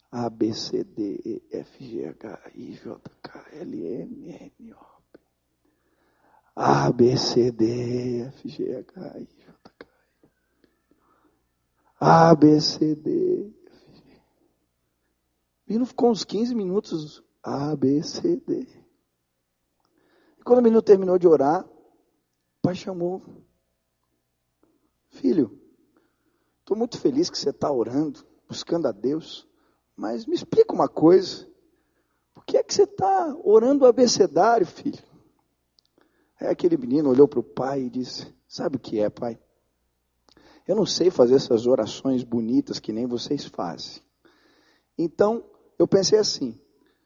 [0.10, 5.02] A, B, C, D, E, F, G, H, I, J, K, L, M, N, O,
[5.12, 5.20] P.
[6.56, 9.54] A, B, C, D, E, F, G, H, I, J,
[12.00, 13.54] a, B, C, D.
[15.66, 17.22] O menino ficou uns 15 minutos.
[17.42, 18.68] A, B, C, D.
[20.38, 21.66] E quando o menino terminou de orar,
[22.64, 23.22] pai chamou.
[25.10, 25.60] Filho,
[26.62, 29.46] estou muito feliz que você está orando, buscando a Deus,
[29.98, 31.46] mas me explica uma coisa.
[32.34, 35.04] Por que é que você está orando o abecedário, filho?
[36.40, 39.38] Aí aquele menino olhou para o pai e disse: Sabe o que é, pai?
[40.66, 44.02] Eu não sei fazer essas orações bonitas que nem vocês fazem.
[44.98, 45.44] Então,
[45.78, 46.58] Eu pensei assim: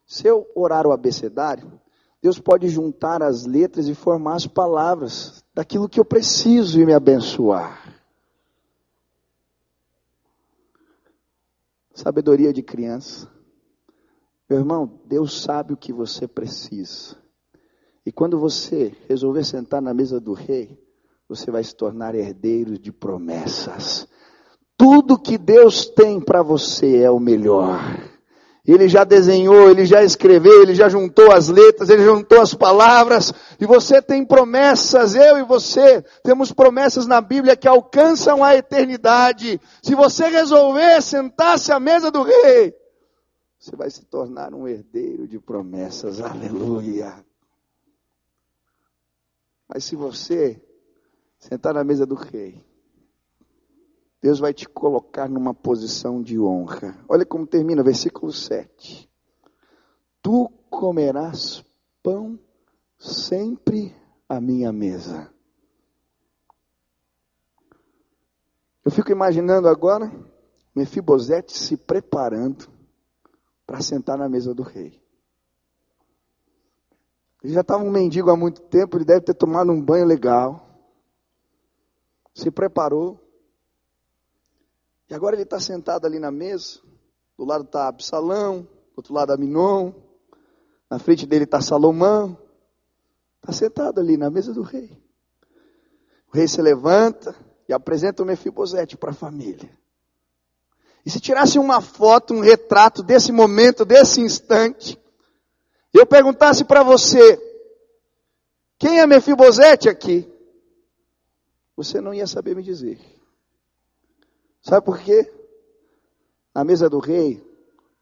[0.05, 1.81] se eu orar o abecedário,
[2.21, 6.93] Deus pode juntar as letras e formar as palavras daquilo que eu preciso e me
[6.93, 7.99] abençoar.
[11.95, 13.27] Sabedoria de criança.
[14.47, 17.17] Meu irmão, Deus sabe o que você precisa.
[18.05, 20.79] E quando você resolver sentar na mesa do rei,
[21.27, 24.07] você vai se tornar herdeiro de promessas.
[24.77, 27.79] Tudo que Deus tem para você é o melhor.
[28.67, 33.33] Ele já desenhou, ele já escreveu, ele já juntou as letras, ele juntou as palavras,
[33.61, 39.61] e você tem promessas, eu e você temos promessas na Bíblia que alcançam a eternidade.
[39.81, 42.75] Se você resolver sentar-se à mesa do rei,
[43.57, 47.25] você vai se tornar um herdeiro de promessas, aleluia.
[49.65, 50.61] Mas se você
[51.39, 52.66] sentar na mesa do rei,
[54.27, 57.01] Deus vai te colocar numa posição de honra.
[57.07, 59.09] Olha como termina, versículo 7.
[60.21, 61.63] Tu comerás
[62.03, 62.37] pão
[62.99, 63.95] sempre
[64.27, 65.31] à minha mesa.
[68.83, 70.11] Eu fico imaginando agora
[70.75, 72.67] Mefibosete se preparando
[73.65, 75.01] para sentar na mesa do rei.
[77.41, 80.67] Ele já estava um mendigo há muito tempo, ele deve ter tomado um banho legal.
[82.35, 83.25] Se preparou
[85.09, 86.79] e agora ele está sentado ali na mesa.
[87.37, 89.93] Do lado está Absalão, do outro lado Aminon.
[90.89, 92.37] Na frente dele está Salomão.
[93.41, 94.91] Está sentado ali na mesa do rei.
[96.31, 97.35] O rei se levanta
[97.69, 99.69] e apresenta o Mefibosete para a família.
[101.05, 105.01] E se tirasse uma foto, um retrato desse momento, desse instante,
[105.93, 107.41] eu perguntasse para você,
[108.77, 110.29] quem é Mefibosete aqui?
[111.77, 112.99] Você não ia saber me dizer.
[114.67, 115.31] Sabe por quê?
[116.53, 117.41] Na mesa do rei,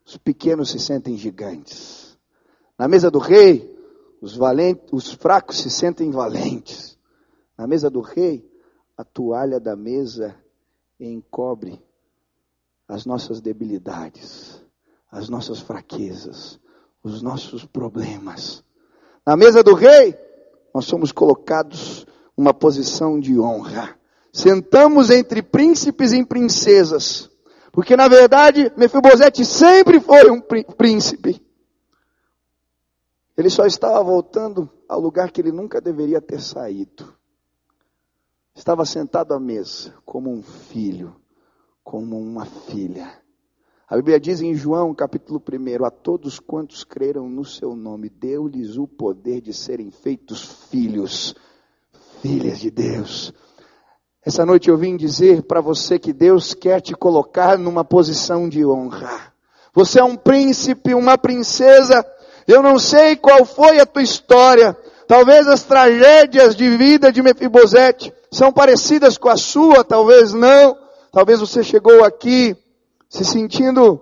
[0.03, 2.17] os pequenos se sentem gigantes.
[2.75, 3.71] Na mesa do rei,
[4.19, 6.97] os, valentes, os fracos se sentem valentes.
[7.55, 8.51] Na mesa do rei,
[8.97, 10.35] a toalha da mesa
[10.99, 11.79] encobre
[12.87, 14.59] as nossas debilidades,
[15.11, 16.59] as nossas fraquezas,
[17.03, 18.63] os nossos problemas.
[19.23, 20.17] Na mesa do rei,
[20.73, 23.99] nós somos colocados uma posição de honra.
[24.35, 27.31] Sentamos entre príncipes e princesas.
[27.71, 31.41] Porque na verdade, Mefibosete sempre foi um príncipe.
[33.37, 37.15] Ele só estava voltando ao lugar que ele nunca deveria ter saído.
[38.53, 41.15] Estava sentado à mesa, como um filho,
[41.81, 43.09] como uma filha.
[43.87, 48.75] A Bíblia diz em João, capítulo 1, a todos quantos creram no seu nome, deu-lhes
[48.75, 51.33] o poder de serem feitos filhos,
[52.21, 53.33] filhas de Deus.
[54.25, 58.65] Essa noite eu vim dizer para você que Deus quer te colocar numa posição de
[58.65, 59.31] honra.
[59.71, 62.03] Você é um príncipe, uma princesa.
[62.47, 64.75] Eu não sei qual foi a tua história.
[65.07, 70.75] Talvez as tragédias de vida de Mefibosete são parecidas com a sua, talvez não.
[71.11, 72.57] Talvez você chegou aqui
[73.07, 74.01] se sentindo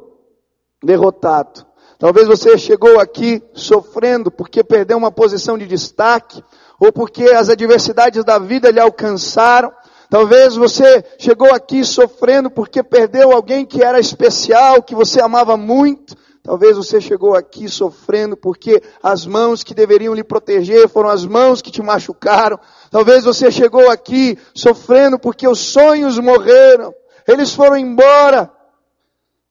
[0.81, 1.65] derrotado.
[1.99, 6.41] Talvez você chegou aqui sofrendo porque perdeu uma posição de destaque,
[6.79, 9.71] ou porque as adversidades da vida lhe alcançaram,
[10.13, 16.15] Talvez você chegou aqui sofrendo porque perdeu alguém que era especial, que você amava muito.
[16.43, 21.63] Talvez você chegou aqui sofrendo porque as mãos que deveriam lhe proteger foram as mãos
[21.63, 22.59] que te machucaram.
[22.91, 26.93] Talvez você chegou aqui sofrendo porque os sonhos morreram.
[27.27, 28.51] Eles foram embora.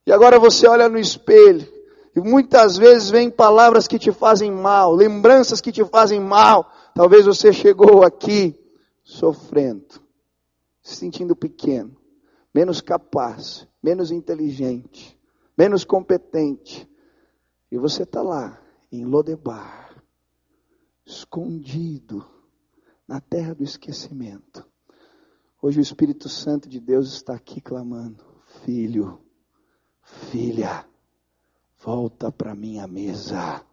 [0.07, 1.66] E agora você olha no espelho
[2.14, 6.70] e muitas vezes vem palavras que te fazem mal, lembranças que te fazem mal.
[6.94, 8.57] Talvez você chegou aqui
[9.03, 10.01] sofrendo
[10.82, 11.96] se sentindo pequeno,
[12.52, 15.18] menos capaz, menos inteligente,
[15.56, 16.88] menos competente.
[17.70, 20.02] E você está lá, em Lodebar,
[21.06, 22.26] escondido
[23.06, 24.66] na terra do esquecimento.
[25.60, 28.24] Hoje o Espírito Santo de Deus está aqui clamando:
[28.64, 29.24] Filho,
[30.02, 30.86] filha,
[31.78, 33.64] volta para minha mesa.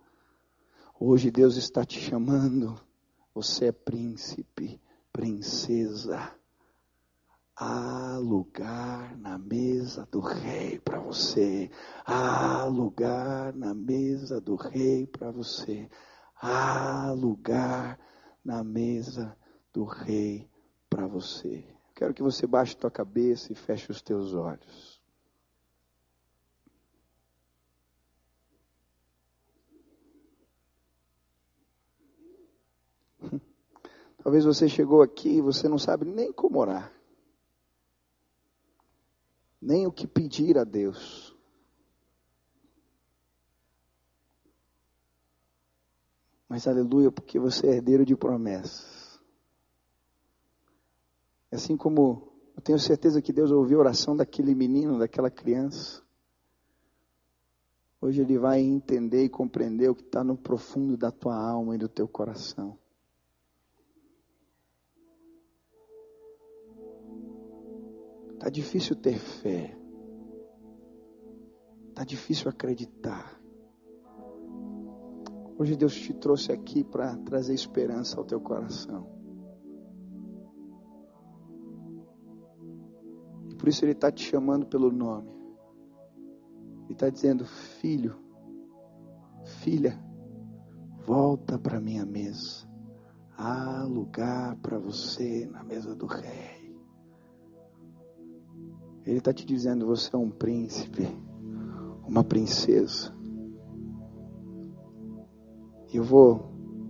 [1.00, 2.80] Hoje Deus está te chamando.
[3.34, 4.80] Você é príncipe,
[5.12, 6.39] princesa.
[7.62, 11.70] Há lugar na mesa do rei para você.
[12.06, 15.90] Há lugar na mesa do rei para você.
[16.42, 18.00] Há lugar
[18.46, 19.38] na mesa
[19.74, 20.50] do rei
[20.90, 21.66] para você.
[21.94, 25.02] Quero que você baixe tua cabeça e feche os teus olhos.
[34.24, 36.98] Talvez você chegou aqui e você não sabe nem como orar
[39.62, 41.36] nem o que pedir a Deus.
[46.48, 49.20] Mas aleluia, porque você é herdeiro de promessas.
[51.52, 56.02] É assim como eu tenho certeza que Deus ouviu a oração daquele menino, daquela criança.
[58.02, 61.78] Hoje ele vai entender e compreender o que está no profundo da tua alma e
[61.78, 62.79] do teu coração.
[68.50, 69.78] Está difícil ter fé.
[71.90, 73.40] Está difícil acreditar.
[75.56, 79.08] Hoje Deus te trouxe aqui para trazer esperança ao teu coração.
[83.52, 85.30] E por isso Ele está te chamando pelo nome.
[86.86, 88.18] Ele está dizendo: Filho,
[89.62, 89.96] filha,
[91.06, 92.68] volta para minha mesa.
[93.38, 96.59] Há lugar para você na mesa do rei.
[99.06, 101.08] Ele está te dizendo: Você é um príncipe,
[102.08, 103.14] uma princesa.
[105.92, 106.50] Eu vou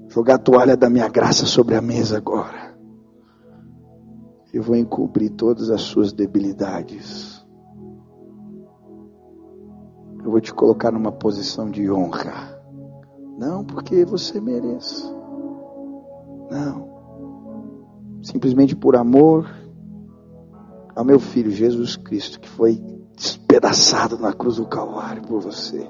[0.09, 2.77] jogar a toalha da minha graça sobre a mesa agora.
[4.51, 7.45] Eu vou encobrir todas as suas debilidades.
[10.23, 12.59] Eu vou te colocar numa posição de honra.
[13.37, 15.03] Não porque você merece.
[16.51, 16.89] Não.
[18.21, 19.47] Simplesmente por amor
[20.99, 22.75] ao meu filho Jesus Cristo, que foi
[23.15, 25.89] despedaçado na cruz do Calvário por você.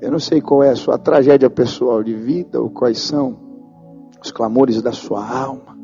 [0.00, 3.38] Eu não sei qual é a sua tragédia pessoal de vida ou quais são
[4.20, 5.78] os clamores da sua alma.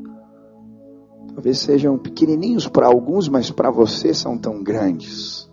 [1.33, 5.49] Talvez sejam pequenininhos para alguns, mas para você são tão grandes.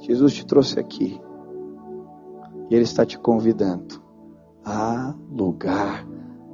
[0.00, 1.20] Jesus te trouxe aqui
[2.68, 4.02] e Ele está te convidando.
[4.64, 6.04] Há lugar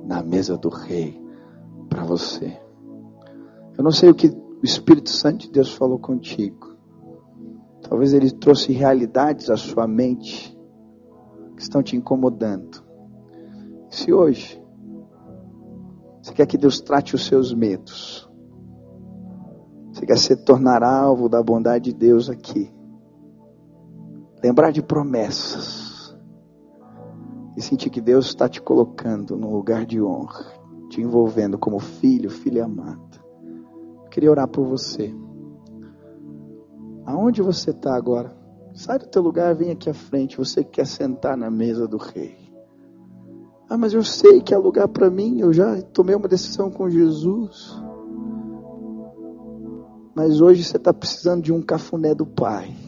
[0.04, 1.20] na mesa do Rei
[1.88, 2.58] para você.
[3.76, 6.74] Eu não sei o que o Espírito Santo de Deus falou contigo.
[7.82, 10.56] Talvez ele trouxe realidades à sua mente
[11.56, 12.82] que estão te incomodando.
[13.90, 14.62] Se hoje
[16.22, 18.28] você quer que Deus trate os seus medos,
[19.92, 22.72] você quer se tornar alvo da bondade de Deus aqui,
[24.42, 25.93] lembrar de promessas
[27.56, 30.44] e sentir que Deus está te colocando num lugar de honra,
[30.88, 33.00] te envolvendo como filho, filha amada.
[34.04, 35.14] Eu queria orar por você.
[37.06, 38.34] Aonde você está agora?
[38.74, 40.36] Sai do teu lugar, vem aqui à frente.
[40.38, 42.36] Você que quer sentar na mesa do rei.
[43.68, 45.38] Ah, mas eu sei que é lugar para mim.
[45.38, 47.80] Eu já tomei uma decisão com Jesus.
[50.14, 52.83] Mas hoje você está precisando de um cafuné do Pai.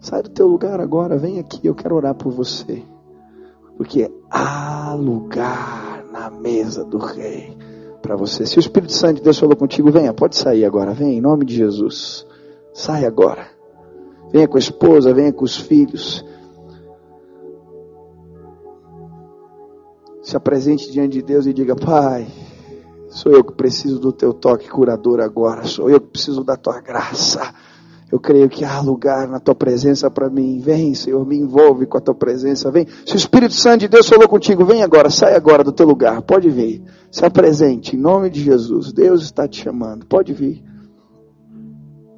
[0.00, 1.66] Sai do teu lugar agora, vem aqui.
[1.66, 2.82] Eu quero orar por você.
[3.76, 7.56] Porque há lugar na mesa do rei
[8.00, 8.46] para você.
[8.46, 11.44] Se o Espírito Santo de Deus falou contigo, venha, pode sair agora, vem, em nome
[11.44, 12.26] de Jesus.
[12.72, 13.46] Sai agora.
[14.32, 16.24] Venha com a esposa, venha com os filhos.
[20.22, 22.26] Se apresente diante de Deus e diga: Pai,
[23.08, 25.66] sou eu que preciso do teu toque curador agora.
[25.66, 27.52] Sou eu que preciso da tua graça.
[28.10, 30.58] Eu creio que há lugar na tua presença para mim.
[30.58, 32.70] Vem, Senhor, me envolve com a tua presença.
[32.70, 32.86] Vem.
[33.06, 36.20] Se o Espírito Santo de Deus falou contigo, vem agora, sai agora do teu lugar.
[36.22, 36.82] Pode vir.
[37.10, 38.92] Se apresente em nome de Jesus.
[38.92, 40.06] Deus está te chamando.
[40.06, 40.62] Pode vir.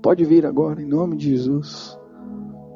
[0.02, 1.96] Pode vir agora, em nome de Jesus.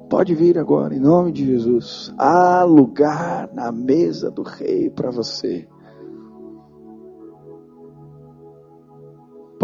[0.08, 2.14] Pode vir agora, em nome de Jesus.
[2.16, 5.66] Há lugar na mesa do Rei para você.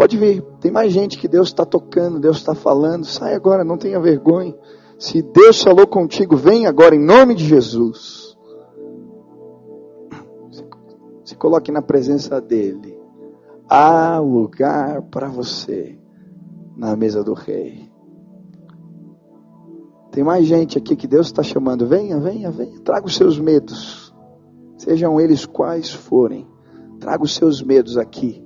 [0.03, 3.05] Pode vir, tem mais gente que Deus está tocando, Deus está falando.
[3.05, 4.53] Sai agora, não tenha vergonha.
[4.99, 8.37] Se Deus falou contigo, vem agora, em nome de Jesus.
[11.23, 12.99] Se coloque na presença dEle.
[13.69, 15.97] Há lugar para você
[16.75, 17.89] na mesa do rei.
[20.11, 21.87] Tem mais gente aqui que Deus está chamando.
[21.87, 22.77] Venha, venha, venha.
[22.81, 24.13] Traga os seus medos.
[24.75, 26.45] Sejam eles quais forem.
[26.99, 28.42] Traga os seus medos aqui.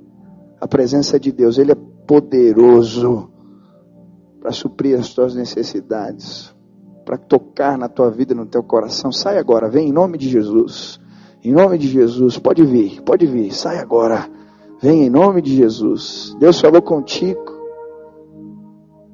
[0.59, 1.57] A presença de Deus.
[1.57, 1.77] Ele é
[2.07, 3.29] poderoso
[4.39, 6.53] para suprir as tuas necessidades.
[7.05, 9.11] Para tocar na tua vida, no teu coração.
[9.11, 9.69] Sai agora.
[9.69, 10.99] Vem em nome de Jesus.
[11.43, 12.37] Em nome de Jesus.
[12.37, 13.53] Pode vir, pode vir.
[13.53, 14.29] Sai agora.
[14.81, 16.35] Vem em nome de Jesus.
[16.39, 17.57] Deus falou contigo.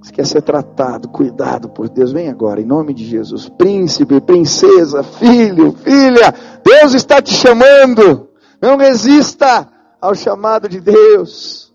[0.03, 3.47] Você quer ser tratado, cuidado por Deus, vem agora, em nome de Jesus.
[3.47, 8.27] Príncipe, princesa, filho, filha, Deus está te chamando.
[8.61, 9.65] Não resista
[10.03, 11.73] ao chamado de Deus.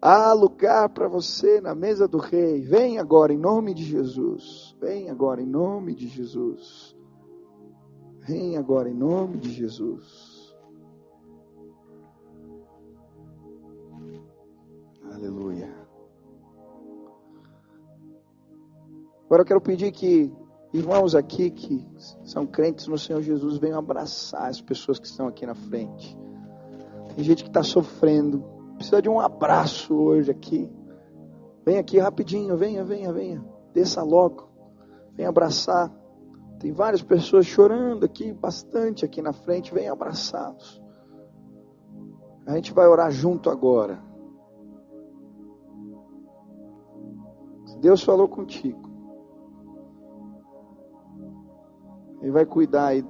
[0.00, 2.60] Há lugar para você na mesa do rei.
[2.60, 4.76] Vem agora, em nome de Jesus.
[4.80, 6.96] Vem agora, em nome de Jesus.
[8.20, 10.54] Vem agora, em nome de Jesus.
[15.12, 15.74] Aleluia.
[19.24, 20.32] Agora eu quero pedir que
[20.72, 21.84] irmãos aqui que
[22.22, 26.16] são crentes no Senhor Jesus venham abraçar as pessoas que estão aqui na frente.
[27.14, 28.44] Tem gente que está sofrendo,
[28.74, 30.68] precisa de um abraço hoje aqui.
[31.64, 33.44] Vem aqui rapidinho, venha, venha, venha.
[33.72, 34.48] Desça logo.
[35.12, 35.92] Vem abraçar.
[36.58, 39.72] Tem várias pessoas chorando aqui, bastante aqui na frente.
[39.72, 40.82] Vem abraçá-los.
[42.46, 44.02] A gente vai orar junto agora.
[47.66, 48.92] Se Deus falou contigo,
[52.20, 53.02] Ele vai cuidar aí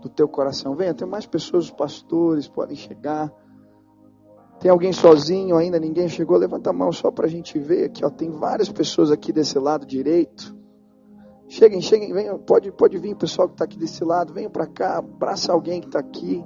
[0.00, 0.74] do teu coração.
[0.74, 3.32] Venha, tem mais pessoas, os pastores podem chegar.
[4.58, 5.78] Tem alguém sozinho ainda?
[5.78, 6.36] Ninguém chegou?
[6.36, 8.04] Levanta a mão só para a gente ver aqui.
[8.04, 10.54] Ó, tem várias pessoas aqui desse lado direito.
[11.48, 12.38] Cheguem, cheguem, venham.
[12.38, 14.32] Pode, pode vir o pessoal que está aqui desse lado.
[14.32, 16.44] Venham para cá, abraça alguém que está aqui.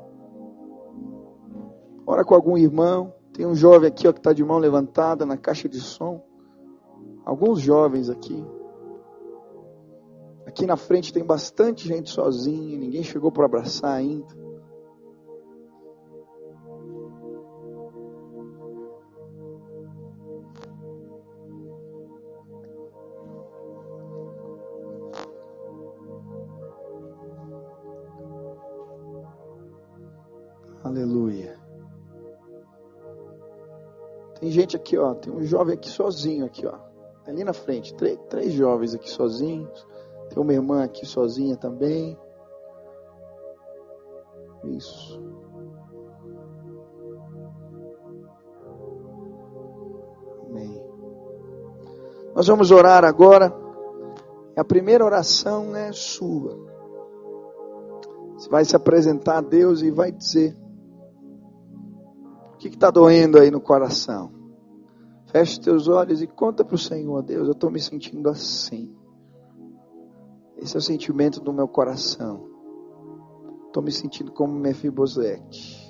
[2.06, 3.12] Ora com algum irmão.
[3.32, 6.22] Tem um jovem aqui ó, que está de mão levantada na caixa de som.
[7.24, 8.46] Alguns jovens aqui.
[10.54, 14.24] Aqui na frente tem bastante gente sozinha, ninguém chegou para abraçar ainda.
[30.84, 31.58] Aleluia.
[34.38, 35.14] Tem gente aqui, ó.
[35.14, 36.78] Tem um jovem aqui sozinho, aqui, ó.
[37.26, 37.92] Ali na frente.
[37.96, 39.84] Três, três jovens aqui sozinhos.
[40.30, 42.18] Tem uma irmã aqui sozinha também.
[44.64, 45.22] Isso.
[50.48, 50.82] Amém.
[52.34, 53.54] Nós vamos orar agora.
[54.56, 56.56] A primeira oração é sua.
[58.36, 60.56] Você vai se apresentar a Deus e vai dizer:
[62.54, 64.32] O que está doendo aí no coração?
[65.26, 68.94] Feche teus olhos e conta para o Senhor: Deus, eu estou me sentindo assim.
[70.56, 72.48] Esse é o sentimento do meu coração.
[73.66, 75.84] Estou me sentindo como Mefibosete.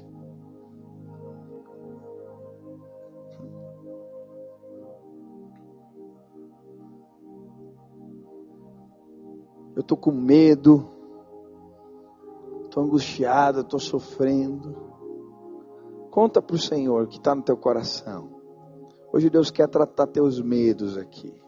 [9.77, 10.89] Eu estou com medo,
[12.65, 14.75] estou angustiado, estou sofrendo.
[16.11, 18.41] Conta para o Senhor que está no teu coração.
[19.13, 21.44] Hoje Deus quer tratar teus medos aqui.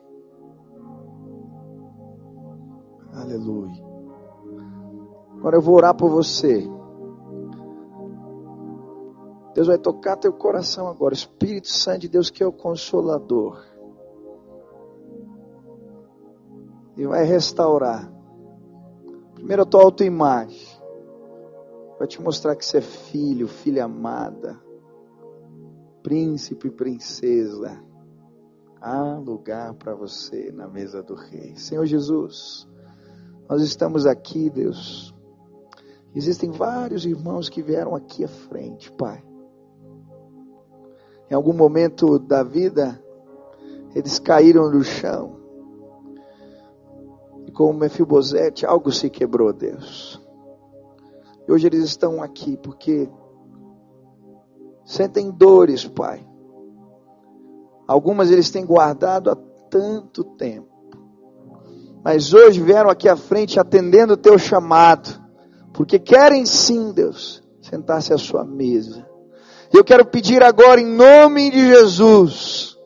[3.16, 3.82] Aleluia.
[5.38, 6.68] Agora eu vou orar por você.
[9.54, 11.14] Deus vai tocar teu coração agora.
[11.14, 13.64] Espírito Santo de Deus que é o consolador.
[16.94, 18.12] E vai restaurar.
[19.34, 20.76] Primeiro a tua autoimagem.
[21.98, 24.60] Vai te mostrar que você é filho, filha amada.
[26.02, 27.82] Príncipe e princesa.
[28.78, 31.56] Há lugar para você na mesa do rei.
[31.56, 32.68] Senhor Jesus.
[33.48, 35.14] Nós estamos aqui, Deus.
[36.14, 39.22] Existem vários irmãos que vieram aqui à frente, Pai.
[41.30, 43.00] Em algum momento da vida,
[43.94, 45.36] eles caíram no chão.
[47.46, 50.20] E como Mefibosete, algo se quebrou, Deus.
[51.46, 53.08] E hoje eles estão aqui porque
[54.84, 56.26] sentem dores, Pai.
[57.86, 59.36] Algumas eles têm guardado há
[59.70, 60.75] tanto tempo
[62.06, 65.10] mas hoje vieram aqui à frente atendendo o teu chamado,
[65.74, 69.04] porque querem sim, Deus, sentar-se à sua mesa.
[69.74, 72.76] Eu quero pedir agora, em nome de Jesus,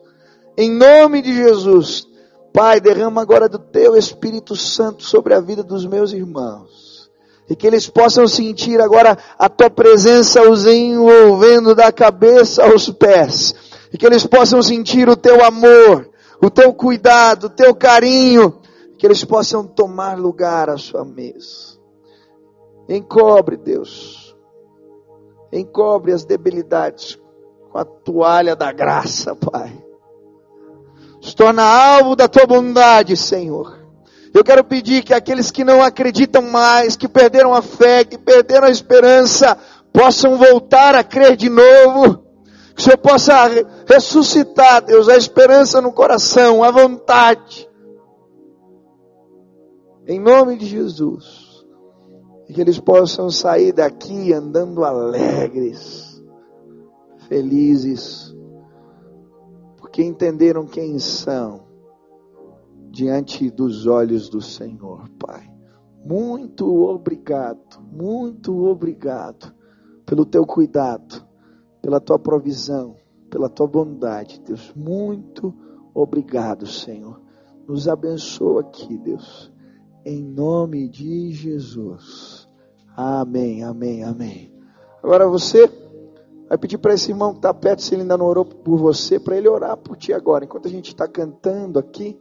[0.57, 2.07] em nome de Jesus,
[2.51, 7.07] Pai, derrama agora do teu Espírito Santo sobre a vida dos meus irmãos.
[7.47, 13.53] E que eles possam sentir agora a tua presença os envolvendo da cabeça aos pés.
[13.93, 16.09] E que eles possam sentir o teu amor,
[16.41, 18.60] o teu cuidado, o teu carinho,
[19.01, 21.75] que eles possam tomar lugar à sua mesa.
[22.87, 24.37] Encobre, Deus,
[25.51, 27.19] encobre as debilidades
[27.71, 29.75] com a toalha da graça, Pai.
[31.19, 33.75] Se torna alvo da tua bondade, Senhor.
[34.35, 38.67] Eu quero pedir que aqueles que não acreditam mais, que perderam a fé, que perderam
[38.67, 39.57] a esperança,
[39.91, 42.23] possam voltar a crer de novo.
[42.75, 43.49] Que o Senhor possa
[43.87, 47.70] ressuscitar, Deus, a esperança no coração, a vontade
[50.07, 51.65] em nome de Jesus.
[52.47, 56.21] E que eles possam sair daqui andando alegres,
[57.27, 58.35] felizes,
[59.77, 61.65] porque entenderam quem são
[62.89, 65.49] diante dos olhos do Senhor, Pai.
[66.03, 69.53] Muito obrigado, muito obrigado
[70.05, 71.25] pelo teu cuidado,
[71.81, 72.95] pela tua provisão,
[73.29, 74.73] pela tua bondade, Deus.
[74.75, 75.53] Muito
[75.93, 77.21] obrigado, Senhor.
[77.67, 79.50] Nos abençoa aqui, Deus.
[80.03, 82.47] Em nome de Jesus.
[82.97, 84.51] Amém, amém, amém.
[85.03, 85.69] Agora você
[86.49, 89.19] vai pedir para esse irmão que está perto, se ele ainda não orou por você,
[89.19, 90.43] para ele orar por ti agora.
[90.43, 92.19] Enquanto a gente está cantando aqui,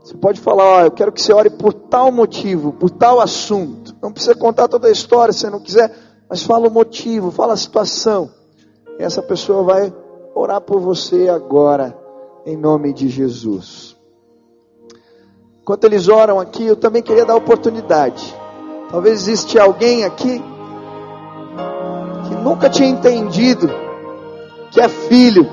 [0.00, 3.96] você pode falar: Ó, eu quero que você ore por tal motivo, por tal assunto.
[4.00, 5.92] Não precisa contar toda a história se você não quiser,
[6.30, 8.30] mas fala o motivo, fala a situação.
[8.98, 9.92] E essa pessoa vai
[10.34, 11.96] orar por você agora,
[12.46, 14.00] em nome de Jesus.
[15.62, 18.34] Enquanto eles oram aqui, eu também queria dar oportunidade.
[18.90, 20.42] Talvez existe alguém aqui
[22.26, 23.70] que nunca tinha entendido
[24.72, 25.48] que é filho,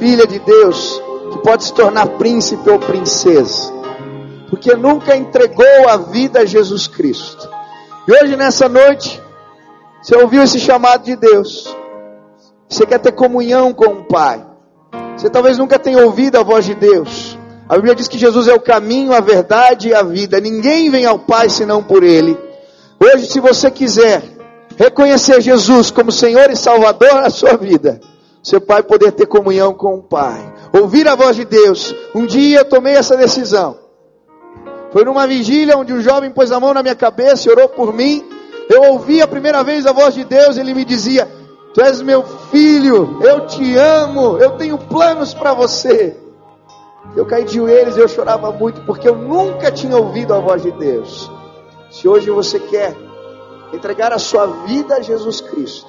[0.00, 3.72] filha de Deus, que pode se tornar príncipe ou princesa,
[4.50, 7.48] porque nunca entregou a vida a Jesus Cristo.
[8.08, 9.22] E hoje, nessa noite,
[10.02, 11.76] você ouviu esse chamado de Deus,
[12.68, 14.44] você quer ter comunhão com o Pai,
[15.16, 17.37] você talvez nunca tenha ouvido a voz de Deus.
[17.68, 20.40] A Bíblia diz que Jesus é o caminho, a verdade e a vida.
[20.40, 22.36] Ninguém vem ao Pai senão por Ele.
[22.98, 24.22] Hoje, se você quiser
[24.76, 28.00] reconhecer Jesus como Senhor e Salvador na sua vida,
[28.42, 31.94] seu pai poder ter comunhão com o Pai, ouvir a voz de Deus.
[32.14, 33.76] Um dia eu tomei essa decisão.
[34.90, 37.92] Foi numa vigília onde um jovem pôs a mão na minha cabeça e orou por
[37.92, 38.24] mim.
[38.70, 41.28] Eu ouvi a primeira vez a voz de Deus, ele me dizia:
[41.74, 46.16] Tu és meu filho, eu te amo, eu tenho planos para você.
[47.16, 50.62] Eu caí de joelhos e eu chorava muito porque eu nunca tinha ouvido a voz
[50.62, 51.30] de Deus.
[51.90, 52.94] Se hoje você quer
[53.72, 55.88] entregar a sua vida a Jesus Cristo,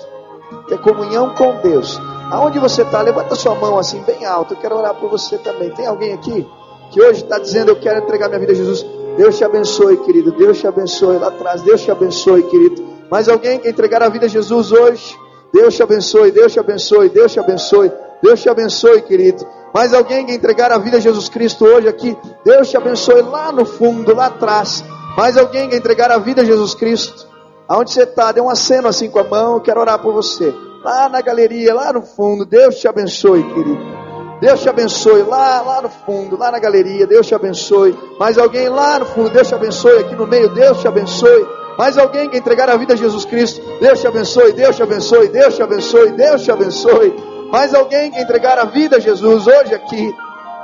[0.67, 1.99] ter comunhão com Deus,
[2.31, 4.53] aonde você está, levanta sua mão assim bem alto.
[4.53, 5.69] Eu quero orar por você também.
[5.71, 6.47] Tem alguém aqui
[6.91, 8.85] que hoje está dizendo: Eu quero entregar minha vida a Jesus?
[9.17, 10.31] Deus te abençoe, querido.
[10.31, 11.61] Deus te abençoe lá atrás.
[11.61, 12.83] Deus te abençoe, querido.
[13.11, 15.17] Mais alguém quer entregar a vida a Jesus hoje?
[15.51, 17.91] Deus te abençoe, Deus te abençoe, Deus te abençoe,
[18.21, 19.45] Deus te abençoe, querido.
[19.73, 22.17] Mais alguém quer entregar a vida a Jesus Cristo hoje aqui?
[22.43, 24.83] Deus te abençoe lá no fundo, lá atrás.
[25.15, 27.27] Mais alguém quer entregar a vida a Jesus Cristo?
[27.67, 28.31] Aonde você está?
[28.31, 30.53] Dê um aceno assim com a mão, eu quero orar por você.
[30.83, 33.99] Lá na galeria, lá no fundo, Deus te abençoe, querido.
[34.41, 37.95] Deus te abençoe lá, lá no fundo, lá na galeria, Deus te abençoe.
[38.17, 39.99] Mais alguém lá no fundo, Deus te abençoe.
[39.99, 41.45] Aqui no meio, Deus te abençoe.
[41.77, 45.27] Mais alguém que entregar a vida a Jesus Cristo, Deus te abençoe, Deus te abençoe,
[45.27, 47.38] Deus te abençoe, Deus te abençoe.
[47.51, 50.15] Mais alguém que entregar a vida a Jesus hoje aqui,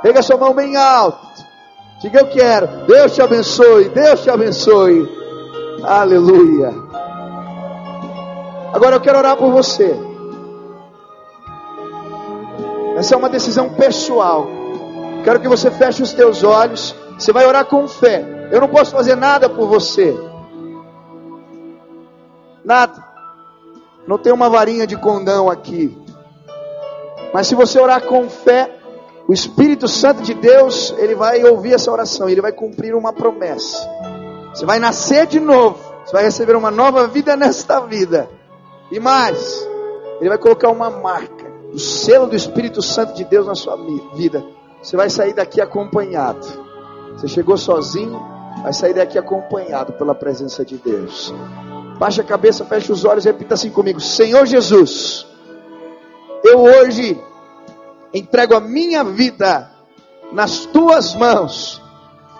[0.02, 1.26] pega sua mão bem alto.
[2.00, 2.66] Diga eu quero.
[2.86, 5.08] Deus te abençoe, Deus te abençoe.
[5.82, 6.72] Aleluia.
[8.72, 9.96] Agora eu quero orar por você.
[12.96, 14.46] Essa é uma decisão pessoal.
[15.24, 16.94] Quero que você feche os teus olhos.
[17.18, 18.48] Você vai orar com fé.
[18.50, 20.16] Eu não posso fazer nada por você.
[22.64, 23.02] Nada.
[24.06, 26.05] Não tem uma varinha de condão aqui.
[27.36, 28.78] Mas se você orar com fé,
[29.28, 33.86] o Espírito Santo de Deus, ele vai ouvir essa oração, ele vai cumprir uma promessa.
[34.54, 38.26] Você vai nascer de novo, você vai receber uma nova vida nesta vida.
[38.90, 39.68] E mais,
[40.18, 43.76] ele vai colocar uma marca, o selo do Espírito Santo de Deus na sua
[44.14, 44.42] vida.
[44.82, 46.46] Você vai sair daqui acompanhado.
[47.18, 48.18] Você chegou sozinho,
[48.62, 51.34] vai sair daqui acompanhado pela presença de Deus.
[51.98, 55.35] Baixa a cabeça, fecha os olhos e repita assim comigo: Senhor Jesus,
[56.44, 57.18] eu hoje
[58.12, 59.70] entrego a minha vida
[60.32, 61.82] nas tuas mãos.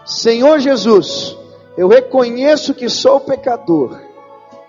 [0.04, 1.36] Senhor Jesus,
[1.76, 3.98] eu reconheço que sou pecador,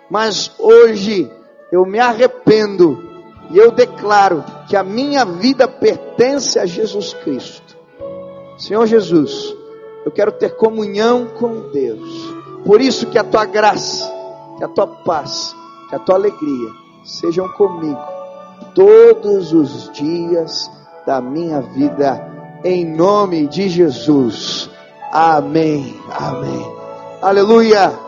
[0.09, 1.29] mas hoje
[1.71, 3.05] eu me arrependo
[3.51, 7.77] e eu declaro que a minha vida pertence a Jesus Cristo.
[8.57, 9.55] Senhor Jesus,
[10.05, 12.33] eu quero ter comunhão com Deus.
[12.65, 14.11] Por isso que a tua graça,
[14.57, 15.55] que a tua paz,
[15.89, 16.69] que a tua alegria
[17.03, 18.16] sejam comigo
[18.77, 20.69] todos os dias
[21.03, 22.23] da minha vida,
[22.63, 24.69] em nome de Jesus.
[25.11, 25.99] Amém.
[26.11, 26.71] Amém.
[27.19, 28.06] Aleluia.